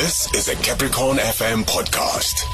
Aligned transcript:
This 0.00 0.34
is 0.34 0.48
a 0.48 0.56
Capricorn 0.56 1.18
FM 1.18 1.62
podcast. 1.64 2.46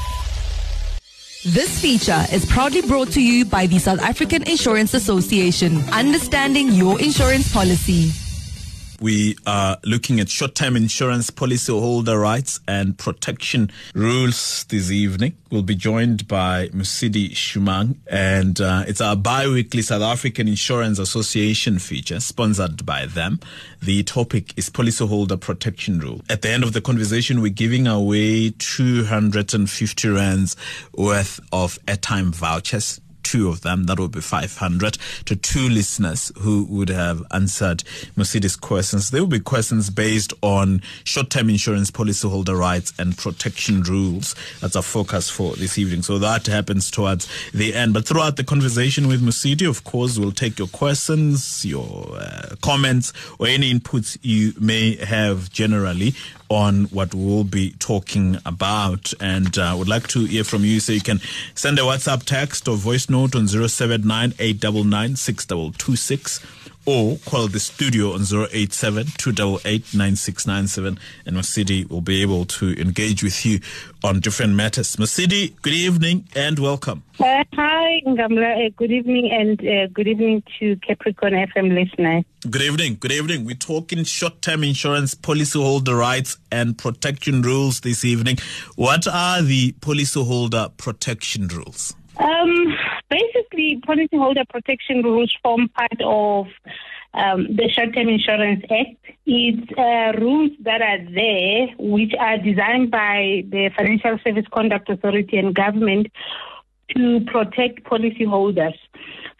This 1.45 1.79
feature 1.81 2.25
is 2.29 2.45
proudly 2.45 2.81
brought 2.81 3.09
to 3.11 3.21
you 3.21 3.45
by 3.45 3.67
the 3.67 3.79
South 3.79 4.01
African 4.01 4.43
Insurance 4.43 4.93
Association, 4.93 5.79
understanding 5.93 6.73
your 6.73 6.99
insurance 6.99 7.49
policy. 7.53 8.11
We 8.99 9.37
are 9.45 9.77
looking 9.83 10.19
at 10.19 10.27
short-term 10.27 10.75
insurance 10.75 11.29
policyholder 11.29 12.19
rights 12.19 12.59
and 12.67 12.97
protection 12.97 13.69
rules 13.93 14.63
this 14.69 14.89
evening. 14.89 15.37
We'll 15.51 15.61
be 15.61 15.75
joined 15.75 16.27
by 16.27 16.69
Mosidi 16.69 17.29
Shomang, 17.31 17.97
and 18.07 18.59
uh, 18.59 18.85
it's 18.87 18.99
our 18.99 19.15
bi-weekly 19.15 19.83
South 19.83 20.01
African 20.01 20.47
Insurance 20.47 20.97
Association 20.97 21.77
feature, 21.77 22.19
sponsored 22.19 22.87
by 22.87 23.05
them. 23.05 23.39
The 23.83 24.01
topic 24.01 24.57
is 24.57 24.69
policyholder 24.71 25.39
protection 25.39 25.99
rule. 25.99 26.21
At 26.27 26.41
the 26.41 26.49
end 26.49 26.63
of 26.63 26.73
the 26.73 26.81
conversation, 26.81 27.41
we're 27.41 27.49
giving 27.49 27.85
away 27.85 28.49
250 28.49 30.09
rands 30.09 30.55
worth 30.95 31.39
of 31.51 31.77
airtime 31.85 32.33
vouchers 32.33 32.99
two 33.27 33.49
of 33.49 33.61
them, 33.61 33.83
that 33.87 33.99
would 33.99 34.11
be 34.11 34.21
500 34.21 34.97
to 35.25 35.35
two 35.35 35.67
listeners 35.67 36.31
who 36.39 36.63
would 36.69 36.87
have 36.87 37.21
answered 37.31 37.83
Mercedes 38.15 38.55
questions. 38.55 39.09
They 39.09 39.19
will 39.19 39.27
be 39.27 39.41
questions 39.41 39.89
based 39.89 40.33
on 40.41 40.81
short-term 41.03 41.49
insurance 41.49 41.91
policyholder 41.91 42.57
rights 42.57 42.93
and 42.97 43.17
protection 43.17 43.83
rules. 43.83 44.33
That's 44.61 44.77
our 44.77 44.81
focus 44.81 45.29
for 45.29 45.57
this 45.57 45.77
evening. 45.77 46.03
So 46.03 46.17
that 46.19 46.47
happens 46.47 46.89
towards 46.89 47.27
the 47.53 47.73
end. 47.75 47.93
But 47.93 48.07
throughout 48.07 48.37
the 48.37 48.45
conversation 48.45 49.09
with 49.09 49.21
Mosidi, 49.21 49.67
of 49.67 49.83
course, 49.83 50.17
we'll 50.17 50.31
take 50.31 50.57
your 50.57 50.69
questions, 50.69 51.65
your 51.65 52.15
uh, 52.17 52.55
comments, 52.61 53.11
or 53.39 53.47
any 53.47 53.73
inputs 53.73 54.17
you 54.21 54.53
may 54.57 54.95
have 55.03 55.51
generally 55.51 56.15
on 56.49 56.85
what 56.85 57.13
we'll 57.13 57.43
be 57.43 57.71
talking 57.79 58.37
about. 58.45 59.13
And 59.19 59.57
I 59.57 59.71
uh, 59.71 59.77
would 59.77 59.87
like 59.87 60.07
to 60.09 60.25
hear 60.25 60.43
from 60.43 60.63
you. 60.63 60.79
So 60.79 60.93
you 60.93 61.01
can 61.01 61.19
send 61.55 61.79
a 61.79 61.83
WhatsApp 61.83 62.23
text 62.23 62.67
or 62.67 62.77
voice 62.77 63.09
note 63.09 63.35
on 63.35 63.47
079 63.47 64.33
or 66.87 67.17
call 67.25 67.47
the 67.49 67.59
studio 67.59 68.13
on 68.13 68.21
087 68.21 69.07
288 69.17 69.93
and 69.93 71.35
Mosidi 71.37 71.87
will 71.89 72.01
be 72.01 72.21
able 72.21 72.45
to 72.45 72.73
engage 72.79 73.21
with 73.21 73.45
you 73.45 73.59
on 74.03 74.21
different 74.21 74.55
matters. 74.55 74.95
Mosidi, 74.95 75.53
good 75.61 75.73
evening 75.73 76.27
and 76.33 76.57
welcome. 76.57 77.03
Uh, 77.19 77.43
hi, 77.53 78.01
Ngamla. 78.07 78.67
Uh, 78.67 78.69
good 78.77 78.91
evening 78.91 79.29
and 79.31 79.59
uh, 79.59 79.87
good 79.87 80.07
evening 80.07 80.41
to 80.59 80.77
Capricorn 80.77 81.33
FM 81.33 81.73
listeners. 81.75 82.23
Good 82.49 82.61
evening. 82.61 82.97
Good 82.99 83.11
evening. 83.11 83.43
We're 83.43 83.55
talking 83.55 84.05
short-term 84.05 84.63
insurance 84.63 85.13
policyholder 85.13 85.97
rights 85.97 86.37
and 86.51 86.77
protection 86.77 87.41
rules 87.41 87.81
this 87.81 88.05
evening. 88.05 88.37
What 88.75 89.07
are 89.07 89.41
the 89.41 89.73
policyholder 89.73 90.77
protection 90.77 91.49
rules? 91.49 91.93
Um, 92.19 92.75
basically, 93.09 93.81
policyholder 93.87 94.47
protection 94.49 95.01
rules 95.03 95.35
form 95.41 95.69
part 95.69 96.01
of 96.03 96.47
um, 97.13 97.55
the 97.55 97.69
Short-Term 97.69 98.09
Insurance 98.09 98.63
Act. 98.69 98.95
It's 99.25 99.71
uh, 99.77 100.19
rules 100.19 100.51
that 100.61 100.81
are 100.81 101.03
there 101.13 101.67
which 101.77 102.13
are 102.19 102.37
designed 102.37 102.91
by 102.91 103.43
the 103.49 103.69
Financial 103.75 104.17
Service 104.23 104.45
Conduct 104.53 104.89
Authority 104.89 105.37
and 105.37 105.53
government 105.53 106.07
to 106.95 107.21
protect 107.25 107.83
policyholders. 107.83 108.77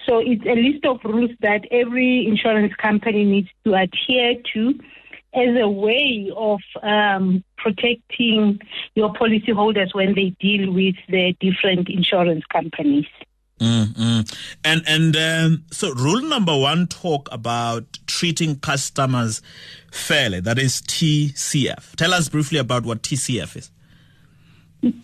So 0.05 0.19
it's 0.19 0.45
a 0.45 0.55
list 0.55 0.85
of 0.85 0.99
rules 1.03 1.31
that 1.41 1.65
every 1.71 2.25
insurance 2.27 2.73
company 2.75 3.25
needs 3.25 3.49
to 3.65 3.73
adhere 3.75 4.35
to 4.53 4.73
as 5.33 5.55
a 5.59 5.69
way 5.69 6.31
of 6.35 6.59
um, 6.81 7.43
protecting 7.57 8.59
your 8.95 9.13
policyholders 9.13 9.93
when 9.93 10.15
they 10.15 10.29
deal 10.39 10.71
with 10.71 10.95
the 11.09 11.35
different 11.39 11.89
insurance 11.89 12.45
companies. 12.51 13.05
Mm-hmm. 13.59 14.21
And 14.63 14.83
and 14.87 15.15
um, 15.15 15.63
so 15.71 15.93
rule 15.93 16.21
number 16.21 16.55
one 16.57 16.87
talk 16.87 17.27
about 17.31 17.85
treating 18.05 18.57
customers 18.57 19.41
fairly. 19.91 20.39
That 20.39 20.59
is 20.59 20.81
TCF. 20.81 21.95
Tell 21.95 22.13
us 22.13 22.29
briefly 22.29 22.59
about 22.59 22.85
what 22.85 23.01
TCF 23.01 23.57
is. 23.57 23.71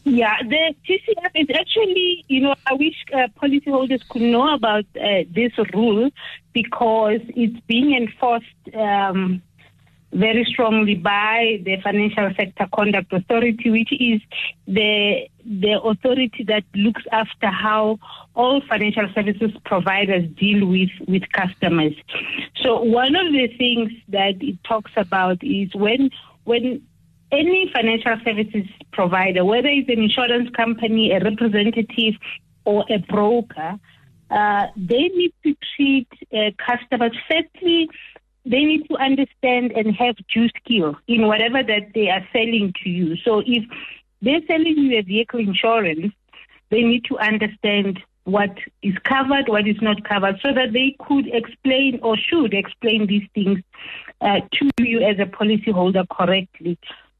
Yeah, 0.03 0.37
the 0.43 0.75
TCF 0.87 1.31
is 1.33 1.47
actually, 1.55 2.23
you 2.27 2.41
know, 2.41 2.53
I 2.67 2.75
wish 2.75 2.93
uh, 3.11 3.27
policyholders 3.41 4.07
could 4.07 4.21
know 4.21 4.53
about 4.53 4.85
uh, 4.95 5.23
this 5.31 5.51
rule 5.73 6.11
because 6.53 7.21
it's 7.29 7.59
being 7.61 7.95
enforced 7.95 8.45
um, 8.75 9.41
very 10.13 10.45
strongly 10.45 10.95
by 10.95 11.61
the 11.63 11.77
Financial 11.81 12.29
Sector 12.37 12.67
Conduct 12.73 13.11
Authority, 13.11 13.69
which 13.69 13.91
is 13.91 14.21
the 14.67 15.27
the 15.45 15.81
authority 15.81 16.43
that 16.47 16.63
looks 16.73 17.03
after 17.11 17.47
how 17.47 17.99
all 18.35 18.61
financial 18.61 19.07
services 19.13 19.51
providers 19.65 20.29
deal 20.37 20.65
with 20.65 20.89
with 21.07 21.23
customers. 21.31 21.93
So 22.61 22.81
one 22.81 23.15
of 23.15 23.33
the 23.33 23.47
things 23.57 23.91
that 24.09 24.41
it 24.41 24.63
talks 24.63 24.91
about 24.95 25.43
is 25.43 25.73
when 25.75 26.09
when 26.45 26.81
any 27.31 27.71
financial 27.73 28.15
services 28.23 28.67
provider, 28.91 29.43
whether 29.43 29.67
it's 29.67 29.89
an 29.89 29.99
insurance 29.99 30.49
company, 30.51 31.11
a 31.11 31.19
representative, 31.19 32.13
or 32.65 32.85
a 32.89 32.99
broker, 32.99 33.79
uh, 34.29 34.67
they 34.75 35.09
need 35.09 35.33
to 35.43 35.55
treat 35.75 36.07
uh, 36.31 36.51
customers 36.57 37.15
firstly 37.27 37.89
they 38.45 38.63
need 38.63 38.87
to 38.89 38.97
understand 38.97 39.71
and 39.71 39.95
have 39.95 40.15
due 40.33 40.49
skill 40.49 40.95
in 41.07 41.27
whatever 41.27 41.63
that 41.63 41.93
they 41.93 42.09
are 42.09 42.27
selling 42.33 42.73
to 42.83 42.89
you. 42.89 43.15
So 43.17 43.41
if 43.45 43.63
they're 44.21 44.45
selling 44.47 44.77
you 44.77 44.97
a 44.97 45.01
vehicle 45.01 45.39
insurance, 45.39 46.13
they 46.69 46.83
need 46.83 47.05
to 47.05 47.17
understand 47.19 48.01
what 48.25 48.57
is 48.81 48.95
covered, 49.03 49.47
what 49.47 49.67
is 49.67 49.81
not 49.81 50.03
covered, 50.03 50.39
so 50.41 50.53
that 50.53 50.73
they 50.73 50.95
could 50.99 51.27
explain 51.27 51.99
or 52.01 52.17
should 52.17 52.53
explain 52.53 53.07
these 53.07 53.27
things 53.33 53.59
uh, 54.21 54.39
to 54.51 54.69
you 54.79 55.01
as 55.01 55.19
a 55.19 55.25
policyholder 55.25 56.07
correctly. 56.09 56.77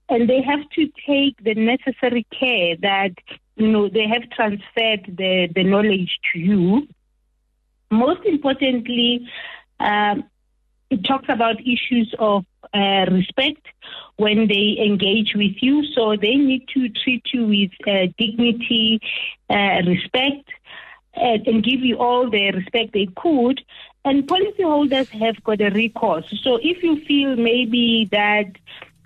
And 0.10 0.30
they 0.30 0.42
have 0.42 0.70
to 0.72 0.90
take 1.06 1.42
the 1.44 1.56
necessary 1.56 2.26
care 2.38 2.76
that 2.78 3.14
you 3.56 3.68
know 3.68 3.90
they 3.90 4.08
have 4.08 4.30
transferred 4.30 5.16
the, 5.18 5.50
the 5.54 5.64
knowledge 5.64 6.20
to 6.32 6.40
you. 6.40 6.88
Most 7.92 8.26
importantly, 8.26 9.28
um, 9.80 10.24
it 10.94 11.04
talks 11.04 11.26
about 11.30 11.60
issues 11.62 12.14
of 12.20 12.46
uh, 12.74 13.06
respect 13.12 13.68
when 14.18 14.48
they 14.48 14.78
engage 14.80 15.34
with 15.36 15.56
you. 15.62 15.84
So 15.94 16.16
they 16.16 16.36
need 16.36 16.68
to 16.74 16.90
treat 16.90 17.26
you 17.34 17.48
with 17.48 17.72
uh, 17.88 18.12
dignity, 18.18 19.02
uh, 19.50 19.82
respect, 19.86 20.50
and, 21.14 21.48
and, 21.48 21.64
give 21.64 21.82
you 21.82 21.98
all 21.98 22.30
the 22.30 22.52
respect 22.52 22.94
they 22.94 23.08
could. 23.16 23.62
And 24.06 24.28
policyholders 24.28 25.10
have 25.10 25.44
got 25.44 25.62
a 25.62 25.70
recourse. 25.70 26.26
So 26.44 26.60
if 26.62 26.84
you 26.84 27.04
feel 27.06 27.36
maybe 27.36 28.10
that 28.12 28.52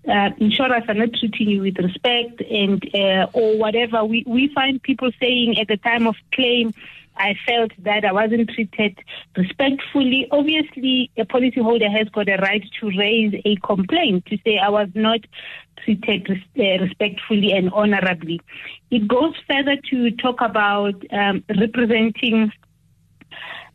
uh, 0.07 0.29
insurers 0.37 0.83
are 0.87 0.93
not 0.93 1.09
treating 1.19 1.49
you 1.49 1.61
with 1.61 1.77
respect 1.77 2.41
and 2.41 2.83
uh, 2.95 3.27
or 3.33 3.57
whatever, 3.57 4.05
we, 4.05 4.23
we 4.25 4.47
find 4.53 4.81
people 4.81 5.11
saying 5.19 5.59
at 5.59 5.67
the 5.67 5.77
time 5.77 6.07
of 6.07 6.15
claim, 6.31 6.73
I 7.17 7.35
felt 7.45 7.71
that 7.79 8.05
I 8.05 8.11
wasn't 8.11 8.49
treated 8.49 8.99
respectfully. 9.35 10.27
Obviously, 10.31 11.11
a 11.17 11.25
policyholder 11.25 11.91
has 11.91 12.07
got 12.09 12.29
a 12.29 12.37
right 12.37 12.63
to 12.79 12.91
raise 12.97 13.33
a 13.45 13.55
complaint 13.57 14.25
to 14.27 14.37
say 14.45 14.57
I 14.57 14.69
was 14.69 14.89
not 14.93 15.21
treated 15.83 16.29
uh, 16.29 16.83
respectfully 16.83 17.51
and 17.51 17.71
honorably. 17.71 18.41
It 18.91 19.07
goes 19.07 19.33
further 19.49 19.77
to 19.89 20.11
talk 20.11 20.41
about 20.41 20.95
um, 21.11 21.43
representing 21.49 22.51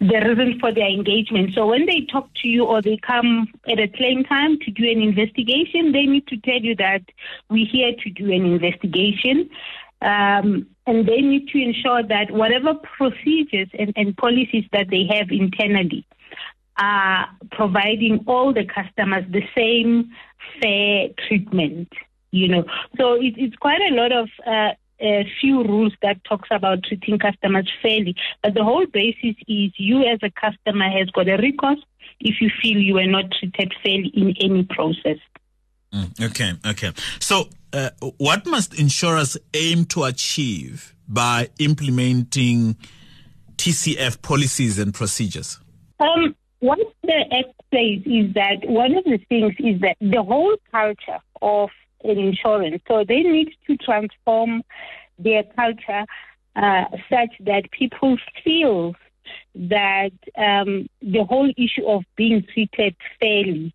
the 0.00 0.18
reason 0.26 0.58
for 0.58 0.72
their 0.72 0.88
engagement. 0.88 1.54
So 1.54 1.66
when 1.66 1.86
they 1.86 2.00
talk 2.10 2.28
to 2.42 2.48
you 2.48 2.64
or 2.64 2.82
they 2.82 2.96
come 2.96 3.46
at 3.68 3.78
a 3.78 3.86
claim 3.86 4.24
time 4.24 4.58
to 4.60 4.70
do 4.70 4.90
an 4.90 5.00
investigation, 5.00 5.92
they 5.92 6.06
need 6.06 6.26
to 6.28 6.36
tell 6.38 6.60
you 6.60 6.74
that 6.76 7.02
we're 7.48 7.66
here 7.66 7.92
to 8.02 8.10
do 8.10 8.32
an 8.32 8.44
investigation. 8.44 9.48
Um, 10.00 10.66
and 10.86 11.06
they 11.06 11.20
need 11.20 11.48
to 11.48 11.62
ensure 11.62 12.02
that 12.02 12.30
whatever 12.30 12.74
procedures 12.74 13.68
and, 13.78 13.92
and 13.96 14.16
policies 14.16 14.64
that 14.72 14.88
they 14.90 15.06
have 15.06 15.30
internally 15.30 16.04
are 16.76 17.28
providing 17.50 18.24
all 18.26 18.52
the 18.52 18.64
customers 18.64 19.24
the 19.30 19.42
same 19.56 20.10
fair 20.60 21.08
treatment. 21.28 21.92
You 22.30 22.48
know, 22.48 22.64
so 22.96 23.14
it, 23.14 23.34
it's 23.36 23.56
quite 23.56 23.82
a 23.82 23.94
lot 23.94 24.10
of 24.10 24.28
uh, 24.46 24.72
a 25.00 25.30
few 25.40 25.62
rules 25.62 25.92
that 26.02 26.22
talks 26.24 26.48
about 26.50 26.84
treating 26.84 27.18
customers 27.18 27.70
fairly. 27.82 28.14
But 28.42 28.54
the 28.54 28.64
whole 28.64 28.86
basis 28.86 29.36
is 29.46 29.72
you 29.76 30.04
as 30.04 30.20
a 30.22 30.30
customer 30.30 30.88
has 30.88 31.10
got 31.10 31.28
a 31.28 31.36
recourse 31.36 31.80
if 32.20 32.40
you 32.40 32.50
feel 32.62 32.78
you 32.78 32.94
were 32.94 33.06
not 33.06 33.32
treated 33.32 33.74
fairly 33.82 34.10
in 34.14 34.34
any 34.40 34.62
process. 34.64 35.18
Mm, 35.92 36.24
okay, 36.30 36.52
okay. 36.66 36.92
So 37.18 37.48
uh, 37.72 37.90
what 38.18 38.46
must 38.46 38.78
insurers 38.78 39.36
aim 39.54 39.84
to 39.86 40.04
achieve 40.04 40.94
by 41.08 41.48
implementing 41.58 42.76
TCF 43.56 44.22
policies 44.22 44.78
and 44.78 44.92
procedures? 44.92 45.58
Um, 46.00 46.34
what 46.60 46.78
the 47.02 47.24
Act 47.32 47.54
says 47.72 48.02
is 48.06 48.34
that 48.34 48.68
one 48.68 48.94
of 48.96 49.04
the 49.04 49.18
things 49.28 49.54
is 49.58 49.80
that 49.80 49.96
the 50.00 50.22
whole 50.22 50.56
culture 50.70 51.18
of 51.40 51.70
in 52.04 52.18
insurance. 52.18 52.82
So 52.88 53.04
they 53.06 53.20
need 53.20 53.50
to 53.66 53.76
transform 53.76 54.62
their 55.18 55.44
culture 55.56 56.04
uh, 56.56 56.84
such 57.08 57.30
that 57.40 57.70
people 57.70 58.16
feel 58.44 58.94
that 59.54 60.12
um, 60.36 60.88
the 61.00 61.24
whole 61.24 61.50
issue 61.56 61.86
of 61.86 62.02
being 62.16 62.44
treated 62.52 62.96
fairly 63.20 63.74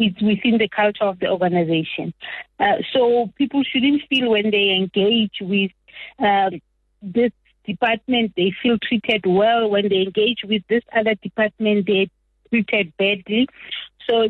is 0.00 0.14
within 0.22 0.58
the 0.58 0.68
culture 0.68 1.04
of 1.04 1.18
the 1.18 1.28
organization. 1.28 2.14
Uh, 2.58 2.76
so 2.92 3.30
people 3.36 3.62
shouldn't 3.62 4.02
feel 4.08 4.30
when 4.30 4.50
they 4.50 4.70
engage 4.70 5.38
with 5.40 5.70
um, 6.18 6.60
this 7.02 7.32
department, 7.64 8.32
they 8.36 8.52
feel 8.62 8.78
treated 8.82 9.24
well. 9.26 9.70
When 9.70 9.88
they 9.88 10.02
engage 10.02 10.40
with 10.44 10.62
this 10.68 10.82
other 10.94 11.14
department, 11.16 11.86
they're 11.86 12.06
treated 12.50 12.92
badly. 12.96 13.46
So 14.08 14.28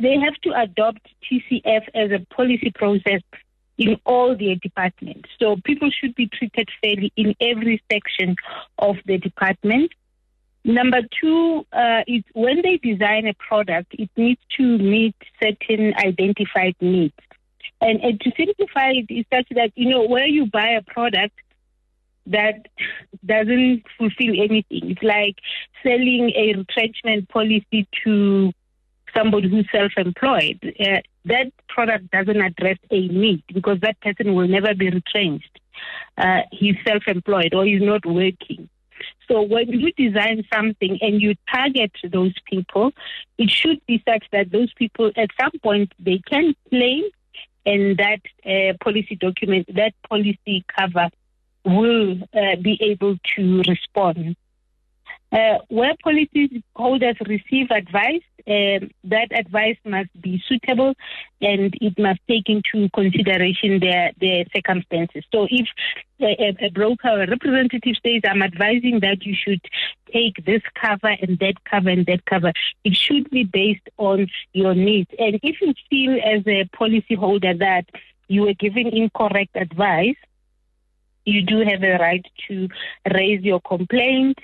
they 0.00 0.18
have 0.18 0.34
to 0.42 0.60
adopt 0.60 1.06
TCF 1.30 1.88
as 1.94 2.10
a 2.10 2.24
policy 2.34 2.72
process 2.74 3.20
in 3.78 3.98
all 4.04 4.36
their 4.36 4.56
departments. 4.56 5.28
So 5.38 5.56
people 5.64 5.90
should 5.90 6.14
be 6.14 6.28
treated 6.28 6.68
fairly 6.80 7.12
in 7.16 7.34
every 7.40 7.82
section 7.90 8.36
of 8.78 8.96
the 9.06 9.18
department. 9.18 9.92
Number 10.64 11.00
two 11.20 11.66
uh, 11.72 12.02
is 12.06 12.22
when 12.34 12.62
they 12.62 12.76
design 12.76 13.26
a 13.26 13.34
product, 13.34 13.94
it 13.98 14.10
needs 14.16 14.40
to 14.58 14.78
meet 14.78 15.16
certain 15.42 15.92
identified 15.98 16.76
needs. 16.80 17.14
And, 17.80 18.00
and 18.00 18.20
to 18.20 18.30
simplify 18.36 18.90
it 18.90 19.12
is 19.12 19.24
such 19.32 19.48
that, 19.50 19.72
you 19.74 19.90
know, 19.90 20.06
where 20.06 20.26
you 20.26 20.46
buy 20.46 20.68
a 20.68 20.82
product 20.82 21.34
that 22.26 22.66
doesn't 23.26 23.82
fulfill 23.98 24.40
anything, 24.40 24.92
it's 24.92 25.02
like 25.02 25.36
selling 25.82 26.32
a 26.36 26.54
retrenchment 26.56 27.28
policy 27.28 27.88
to 28.04 28.52
somebody 29.16 29.50
who's 29.50 29.66
self-employed. 29.72 30.74
Uh, 30.78 31.00
that 31.24 31.52
product 31.68 32.10
doesn't 32.10 32.40
address 32.40 32.78
a 32.90 33.08
need 33.08 33.42
because 33.52 33.78
that 33.80 34.00
person 34.00 34.34
will 34.34 34.48
never 34.48 34.74
be 34.74 34.90
retrenched. 34.90 35.60
Uh, 36.16 36.42
he's 36.52 36.76
self-employed 36.86 37.52
or 37.52 37.64
he's 37.64 37.82
not 37.82 38.06
working. 38.06 38.68
So 39.28 39.42
when 39.42 39.68
you 39.68 39.92
design 39.92 40.44
something 40.52 40.98
and 41.00 41.20
you 41.20 41.34
target 41.50 41.92
those 42.10 42.34
people, 42.50 42.92
it 43.38 43.50
should 43.50 43.84
be 43.86 44.02
such 44.08 44.24
that 44.32 44.50
those 44.50 44.72
people 44.74 45.10
at 45.16 45.30
some 45.40 45.52
point 45.62 45.92
they 45.98 46.18
can 46.18 46.54
claim 46.70 47.04
and 47.64 47.96
that 47.98 48.20
uh, 48.44 48.76
policy 48.82 49.16
document, 49.16 49.68
that 49.74 49.94
policy 50.08 50.64
cover 50.76 51.08
will 51.64 52.22
uh, 52.34 52.56
be 52.60 52.78
able 52.82 53.16
to 53.36 53.62
respond. 53.68 54.36
Uh, 55.32 55.56
where 55.68 55.94
policy 56.04 56.62
holders 56.76 57.16
receive 57.26 57.70
advice, 57.70 58.20
um, 58.46 58.90
that 59.02 59.28
advice 59.32 59.78
must 59.82 60.10
be 60.20 60.42
suitable 60.46 60.92
and 61.40 61.74
it 61.80 61.98
must 61.98 62.20
take 62.28 62.50
into 62.50 62.90
consideration 62.90 63.80
their, 63.80 64.12
their 64.20 64.44
circumstances. 64.54 65.24
So 65.32 65.46
if 65.48 65.66
a, 66.20 66.66
a 66.66 66.68
broker 66.70 67.08
or 67.08 67.22
a 67.22 67.30
representative 67.30 67.94
says, 68.04 68.20
I'm 68.28 68.42
advising 68.42 69.00
that 69.00 69.24
you 69.24 69.34
should 69.34 69.62
take 70.12 70.44
this 70.44 70.60
cover 70.74 71.16
and 71.22 71.38
that 71.38 71.64
cover 71.64 71.88
and 71.88 72.04
that 72.06 72.26
cover, 72.26 72.52
it 72.84 72.94
should 72.94 73.30
be 73.30 73.44
based 73.44 73.88
on 73.96 74.26
your 74.52 74.74
needs. 74.74 75.10
And 75.18 75.40
if 75.42 75.62
you 75.62 75.72
feel 75.88 76.12
as 76.22 76.46
a 76.46 76.68
policyholder 76.76 77.58
that 77.60 77.86
you 78.28 78.42
were 78.42 78.54
given 78.54 78.86
incorrect 78.88 79.56
advice, 79.56 80.16
you 81.24 81.42
do 81.42 81.60
have 81.60 81.82
a 81.82 81.98
right 81.98 82.26
to 82.48 82.68
raise 83.14 83.42
your 83.42 83.60
complaint 83.60 84.38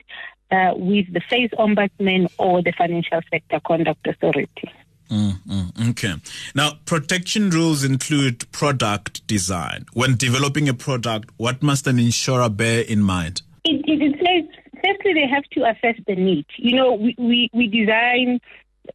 uh, 0.50 0.72
with 0.76 1.12
the 1.12 1.20
FAIS 1.28 1.50
Ombudsman 1.58 2.30
or 2.38 2.62
the 2.62 2.72
Financial 2.72 3.20
Sector 3.30 3.60
Conduct 3.66 4.06
Authority. 4.06 4.72
Mm, 5.10 5.38
mm, 5.48 5.90
okay. 5.90 6.14
Now, 6.54 6.72
protection 6.84 7.50
rules 7.50 7.82
include 7.82 8.50
product 8.52 9.26
design. 9.26 9.86
When 9.94 10.16
developing 10.16 10.68
a 10.68 10.74
product, 10.74 11.30
what 11.38 11.62
must 11.62 11.86
an 11.86 11.98
insurer 11.98 12.48
bear 12.48 12.82
in 12.82 13.00
mind? 13.00 13.42
It, 13.64 13.84
it, 13.86 14.02
it 14.02 14.16
says, 14.16 14.62
firstly, 14.84 15.14
they 15.14 15.26
have 15.26 15.44
to 15.52 15.64
assess 15.64 16.00
the 16.06 16.16
need. 16.16 16.46
You 16.56 16.76
know, 16.76 16.92
we, 16.92 17.14
we, 17.18 17.50
we 17.54 17.68
design, 17.68 18.40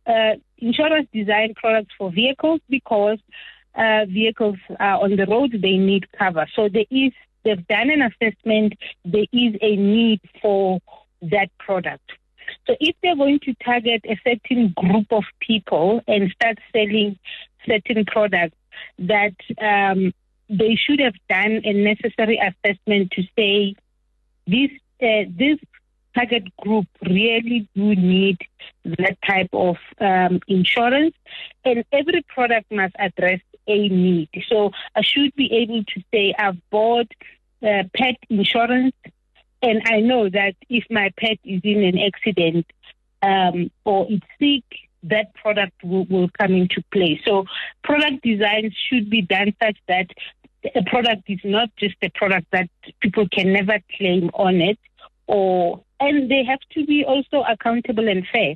uh, 0.06 0.36
insurers 0.60 1.06
design 1.12 1.54
products 1.56 1.94
for 1.98 2.12
vehicles 2.12 2.62
because 2.70 3.18
uh, 3.76 4.06
vehicles 4.08 4.58
are 4.80 5.04
on 5.04 5.16
the 5.16 5.26
road, 5.26 5.52
they 5.62 5.78
need 5.78 6.12
cover. 6.12 6.46
So 6.56 6.70
there 6.70 6.86
is, 6.92 7.12
they've 7.44 7.68
done 7.68 7.90
an 7.90 8.04
assessment, 8.04 8.74
there 9.04 9.26
is 9.34 9.56
a 9.62 9.76
need 9.76 10.22
for 10.42 10.80
that 11.32 11.50
product. 11.60 12.12
So 12.68 12.76
if 12.80 12.96
they're 13.02 13.16
going 13.16 13.40
to 13.42 13.54
target 13.64 14.06
a 14.06 14.20
certain 14.26 14.74
group 14.76 15.08
of 15.12 15.24
people 15.40 16.02
and 16.08 16.32
start 16.32 16.60
selling 16.72 17.18
certain 17.66 18.06
products, 18.06 18.58
that 19.00 19.36
um, 19.62 20.14
they 20.50 20.76
should 20.76 21.00
have 21.00 21.16
done 21.30 21.62
a 21.64 21.74
necessary 21.74 22.38
assessment 22.38 23.12
to 23.12 23.24
say 23.38 23.76
this 24.48 24.72
uh, 25.02 25.30
this 25.30 25.58
target 26.16 26.56
group 26.58 26.88
really 27.10 27.68
do 27.76 27.96
need 27.96 28.38
that 28.86 29.18
type 29.26 29.50
of 29.54 29.78
um, 30.00 30.40
insurance, 30.48 31.16
and 31.66 31.84
every 31.92 32.22
product 32.24 32.72
must 32.72 32.96
address 33.00 33.40
a 33.68 33.90
need. 33.90 34.30
So 34.48 34.72
I 34.96 35.02
should 35.02 35.34
be 35.36 35.52
able 35.54 35.84
to 35.84 36.04
say 36.14 36.34
I've 36.38 36.58
bought 36.70 37.12
uh, 37.62 37.84
pet 37.96 38.16
insurance 38.30 38.96
and 39.64 39.82
I 39.86 40.02
know 40.02 40.30
that 40.30 40.56
if 40.70 40.84
my 40.92 41.12
pet 41.18 41.38
is 41.46 41.62
in 41.64 41.84
an 41.84 41.98
accident 41.98 42.66
um, 43.22 43.72
or 43.86 44.06
it's 44.10 44.26
sick, 44.38 44.80
that 45.04 45.34
product 45.36 45.84
will, 45.84 46.06
will 46.06 46.30
come 46.38 46.54
into 46.54 46.84
play. 46.92 47.22
So 47.26 47.46
product 47.84 48.24
design 48.24 48.72
should 48.90 49.10
be 49.10 49.22
done 49.22 49.54
such 49.62 49.78
that 49.88 50.08
a 50.76 50.84
product 50.84 51.24
is 51.28 51.40
not 51.44 51.70
just 51.78 51.96
a 52.02 52.10
product 52.10 52.48
that 52.52 52.70
people 53.00 53.28
can 53.30 53.52
never 53.54 53.80
claim 53.98 54.30
on 54.34 54.62
it 54.62 54.80
or 55.28 55.84
and 56.00 56.30
they 56.30 56.44
have 56.44 56.60
to 56.74 56.86
be 56.86 57.06
also 57.06 57.44
accountable 57.44 58.08
and 58.10 58.26
fair 58.32 58.56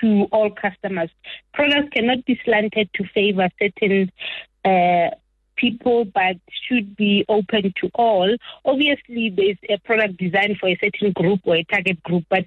to 0.00 0.24
all 0.32 0.50
customers. 0.50 1.10
Products 1.52 1.88
cannot 1.92 2.24
be 2.24 2.40
slanted 2.44 2.88
to 2.94 3.04
favor 3.14 3.48
certain 3.58 4.10
uh, 4.64 5.10
people, 5.56 6.04
but 6.04 6.36
should 6.68 6.96
be 6.96 7.24
open 7.28 7.72
to 7.80 7.90
all. 7.94 8.36
Obviously, 8.64 9.30
there's 9.30 9.58
a 9.68 9.78
product 9.78 10.16
designed 10.16 10.58
for 10.58 10.68
a 10.68 10.78
certain 10.82 11.12
group 11.12 11.40
or 11.44 11.56
a 11.56 11.64
target 11.64 12.02
group, 12.02 12.24
but 12.28 12.46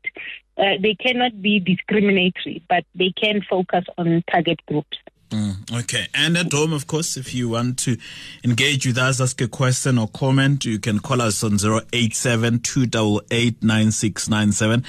uh, 0.58 0.76
they 0.82 0.96
cannot 0.96 1.42
be 1.42 1.60
discriminatory, 1.60 2.62
but 2.68 2.84
they 2.96 3.12
can 3.12 3.42
focus 3.50 3.86
on 3.98 4.24
target 4.30 4.60
groups. 4.68 4.98
Mm, 5.32 5.82
okay. 5.84 6.08
And 6.16 6.36
at 6.38 6.52
home, 6.52 6.74
of 6.74 6.88
course, 6.88 7.16
if 7.16 7.36
you 7.36 7.50
want 7.50 7.78
to 7.80 7.98
engage 8.44 8.88
with 8.88 8.98
us, 8.98 9.22
ask 9.22 9.40
a 9.42 9.48
question 9.48 10.00
or 10.00 10.08
comment, 10.08 10.66
you 10.66 10.80
can 10.80 10.98
call 11.00 11.22
us 11.22 11.44
on 11.44 11.60
087 11.94 12.62
288 12.62 13.62
9697, 13.62 14.84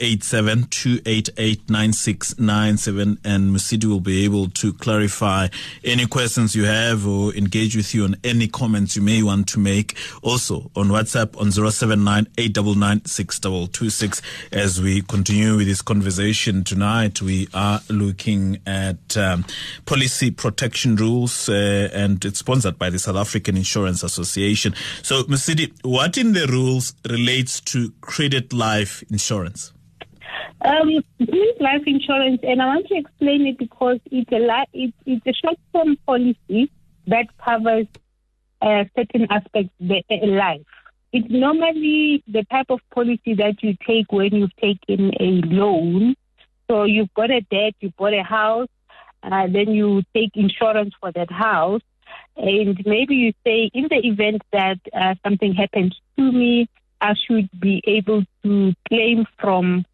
087 0.00 0.64
288 0.70 1.68
9697, 1.68 3.18
and 3.24 3.50
Mosidi 3.54 3.86
will 3.86 3.98
be 3.98 4.24
able 4.24 4.48
to 4.50 4.72
clarify 4.74 5.48
any 5.82 6.06
questions 6.06 6.54
you 6.54 6.66
have 6.66 7.04
or 7.04 7.34
engage 7.34 7.74
with 7.74 7.92
you 7.96 8.04
on 8.04 8.14
any 8.22 8.46
comments 8.46 8.94
you 8.94 9.02
may 9.02 9.24
want 9.24 9.48
to 9.48 9.58
make. 9.58 9.96
Also 10.22 10.70
on 10.76 10.86
WhatsApp 10.88 11.36
on 11.40 11.50
079 11.50 12.28
899 12.38 14.22
As 14.52 14.80
we 14.80 15.02
continue 15.02 15.56
with 15.56 15.66
this 15.66 15.82
conversation 15.82 16.62
tonight, 16.62 17.20
we 17.20 17.48
are 17.52 17.80
looking 17.88 18.60
at 18.66 19.16
um, 19.16 19.44
policy 19.86 20.30
protection 20.30 20.96
rules, 20.96 21.48
uh, 21.48 21.88
and 21.92 22.24
it's 22.24 22.40
sponsored 22.40 22.78
by 22.78 22.90
the 22.90 22.98
South 22.98 23.16
African 23.16 23.56
Insurance 23.56 24.02
Association. 24.02 24.74
So, 25.02 25.22
Mosidi, 25.24 25.72
what 25.82 26.16
in 26.18 26.32
the 26.32 26.46
rules 26.46 26.94
relates 27.08 27.60
to 27.62 27.92
credit 28.00 28.52
life 28.52 29.02
insurance? 29.10 29.72
Um, 30.60 31.02
credit 31.18 31.60
life 31.60 31.82
insurance, 31.86 32.40
and 32.42 32.62
I 32.62 32.66
want 32.66 32.86
to 32.88 32.96
explain 32.96 33.46
it 33.46 33.58
because 33.58 34.00
it's 34.10 34.32
a 34.32 34.38
li- 34.38 34.66
it's, 34.72 34.96
it's 35.04 35.26
a 35.26 35.32
short-term 35.32 35.96
policy 36.06 36.70
that 37.06 37.26
covers 37.38 37.86
uh, 38.62 38.84
certain 38.96 39.26
aspects 39.30 39.70
of 39.80 40.28
life. 40.28 40.62
It's 41.12 41.30
normally 41.30 42.24
the 42.26 42.44
type 42.50 42.66
of 42.70 42.80
policy 42.92 43.34
that 43.34 43.62
you 43.62 43.76
take 43.86 44.10
when 44.10 44.34
you've 44.34 44.56
taken 44.56 45.12
a 45.20 45.46
loan. 45.46 46.16
So 46.68 46.84
you've 46.84 47.12
got 47.14 47.30
a 47.30 47.40
debt, 47.42 47.74
you 47.80 47.92
bought 47.96 48.14
a 48.14 48.22
house, 48.22 48.68
uh, 49.32 49.46
then 49.46 49.70
you 49.70 50.02
take 50.14 50.30
insurance 50.34 50.94
for 51.00 51.12
that 51.12 51.30
house. 51.30 51.82
And 52.36 52.80
maybe 52.84 53.14
you 53.14 53.32
say, 53.44 53.70
in 53.72 53.88
the 53.88 54.06
event 54.06 54.42
that 54.52 54.78
uh, 54.92 55.14
something 55.24 55.54
happens 55.54 55.98
to 56.16 56.32
me, 56.32 56.68
I 57.00 57.14
should 57.14 57.48
be 57.58 57.82
able 57.86 58.24
to 58.42 58.74
claim 58.88 59.26
from 59.38 59.84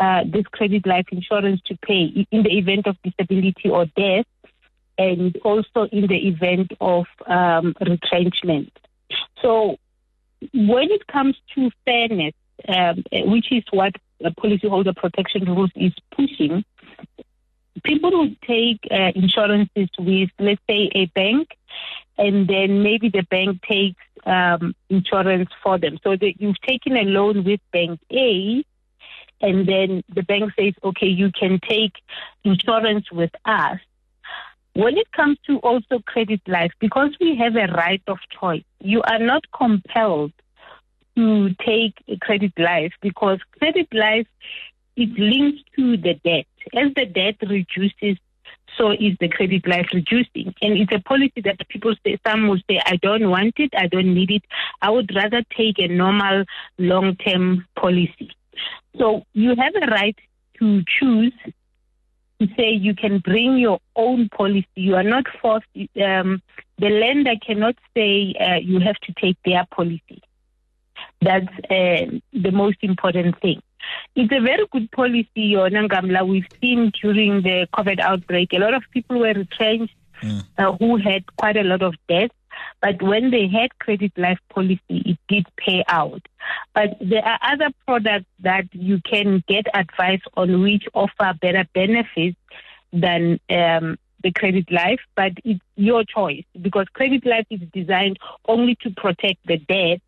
uh, 0.00 0.24
this 0.26 0.44
credit 0.46 0.86
life 0.86 1.06
insurance 1.12 1.60
to 1.66 1.76
pay 1.78 2.26
in 2.30 2.42
the 2.42 2.58
event 2.58 2.86
of 2.86 2.96
disability 3.02 3.68
or 3.68 3.86
death, 3.96 4.26
and 4.98 5.36
also 5.44 5.84
in 5.92 6.06
the 6.06 6.28
event 6.28 6.72
of 6.80 7.06
um, 7.26 7.74
retrenchment. 7.80 8.72
So, 9.42 9.76
when 10.52 10.90
it 10.90 11.06
comes 11.06 11.36
to 11.54 11.70
fairness, 11.84 12.34
um, 12.68 13.04
which 13.12 13.50
is 13.52 13.64
what 13.70 13.94
the 14.20 14.30
policyholder 14.30 14.94
protection 14.96 15.44
rules 15.44 15.70
is 15.74 15.92
pushing, 16.14 16.64
people 17.82 18.10
would 18.20 18.40
take 18.42 18.86
uh, 18.90 19.12
insurances 19.14 19.88
with, 19.98 20.30
let's 20.38 20.60
say, 20.68 20.90
a 20.94 21.06
bank, 21.06 21.48
and 22.16 22.46
then 22.46 22.82
maybe 22.82 23.08
the 23.08 23.22
bank 23.22 23.62
takes 23.62 24.00
um, 24.24 24.74
insurance 24.88 25.50
for 25.62 25.78
them. 25.78 25.98
So 26.02 26.16
that 26.16 26.34
you've 26.38 26.60
taken 26.60 26.96
a 26.96 27.02
loan 27.02 27.44
with 27.44 27.60
Bank 27.72 28.00
A, 28.12 28.64
and 29.40 29.68
then 29.68 30.04
the 30.14 30.22
bank 30.22 30.52
says, 30.58 30.74
okay, 30.82 31.08
you 31.08 31.30
can 31.32 31.60
take 31.60 31.92
insurance 32.44 33.10
with 33.10 33.32
us. 33.44 33.78
When 34.74 34.96
it 34.96 35.10
comes 35.12 35.38
to 35.46 35.58
also 35.58 36.00
credit 36.00 36.40
life, 36.46 36.72
because 36.80 37.10
we 37.20 37.36
have 37.36 37.54
a 37.56 37.72
right 37.72 38.02
of 38.06 38.18
choice, 38.40 38.64
you 38.80 39.02
are 39.02 39.20
not 39.20 39.44
compelled 39.56 40.32
to 41.16 41.54
take 41.64 41.94
credit 42.20 42.52
life 42.58 42.92
because 43.00 43.38
credit 43.58 43.86
life 43.92 44.26
is 44.96 45.08
linked 45.16 45.60
to 45.76 45.96
the 45.96 46.14
debt. 46.24 46.46
As 46.74 46.92
the 46.94 47.06
debt 47.06 47.36
reduces, 47.42 48.18
so 48.76 48.90
is 48.90 49.16
the 49.20 49.28
credit 49.28 49.66
life 49.66 49.88
reducing. 49.92 50.54
And 50.60 50.76
it's 50.76 50.92
a 50.92 51.00
policy 51.00 51.40
that 51.44 51.68
people 51.68 51.94
say, 52.04 52.18
some 52.26 52.48
will 52.48 52.60
say, 52.68 52.80
I 52.84 52.96
don't 52.96 53.30
want 53.30 53.54
it, 53.58 53.72
I 53.76 53.86
don't 53.86 54.14
need 54.14 54.30
it. 54.30 54.42
I 54.82 54.90
would 54.90 55.14
rather 55.14 55.42
take 55.56 55.78
a 55.78 55.88
normal 55.88 56.44
long 56.78 57.16
term 57.16 57.66
policy. 57.76 58.30
So 58.98 59.24
you 59.32 59.54
have 59.56 59.74
a 59.80 59.86
right 59.86 60.16
to 60.58 60.82
choose 60.86 61.32
to 62.40 62.48
say 62.56 62.70
you 62.70 62.94
can 62.94 63.18
bring 63.18 63.56
your 63.58 63.80
own 63.96 64.28
policy. 64.28 64.66
You 64.74 64.96
are 64.96 65.04
not 65.04 65.24
forced, 65.40 65.66
um, 65.76 66.42
the 66.78 66.88
lender 66.88 67.34
cannot 67.44 67.76
say 67.94 68.34
uh, 68.40 68.56
you 68.56 68.80
have 68.80 68.96
to 68.96 69.12
take 69.20 69.36
their 69.44 69.64
policy. 69.70 70.22
That's 71.20 71.48
uh, 71.70 72.18
the 72.32 72.50
most 72.52 72.78
important 72.82 73.40
thing. 73.40 73.62
It's 74.14 74.32
a 74.32 74.40
very 74.40 74.66
good 74.70 74.90
policy, 74.90 75.54
Ngamla. 75.54 76.26
We've 76.26 76.46
seen 76.60 76.92
during 77.02 77.42
the 77.42 77.66
COVID 77.74 78.00
outbreak, 78.00 78.52
a 78.52 78.58
lot 78.58 78.74
of 78.74 78.82
people 78.92 79.18
were 79.18 79.32
retrenched 79.32 79.94
mm. 80.22 80.42
uh, 80.58 80.72
who 80.78 80.96
had 80.96 81.24
quite 81.36 81.56
a 81.56 81.64
lot 81.64 81.82
of 81.82 81.94
debt. 82.08 82.30
But 82.80 83.02
when 83.02 83.30
they 83.30 83.48
had 83.48 83.76
credit 83.80 84.12
life 84.16 84.38
policy, 84.50 84.80
it 84.88 85.18
did 85.28 85.46
pay 85.56 85.82
out. 85.88 86.22
But 86.74 86.96
there 87.00 87.24
are 87.24 87.38
other 87.42 87.70
products 87.86 88.26
that 88.40 88.66
you 88.72 89.00
can 89.04 89.42
get 89.48 89.66
advice 89.74 90.20
on 90.36 90.62
which 90.62 90.84
offer 90.94 91.34
better 91.40 91.64
benefits 91.74 92.36
than 92.92 93.40
um, 93.50 93.98
the 94.22 94.32
credit 94.32 94.70
life, 94.70 95.00
but 95.16 95.32
it's 95.44 95.60
your 95.76 96.04
choice 96.04 96.44
because 96.60 96.86
credit 96.94 97.26
life 97.26 97.46
is 97.50 97.60
designed 97.72 98.18
only 98.46 98.76
to 98.82 98.90
protect 98.90 99.46
the 99.46 99.58
debt 99.58 100.00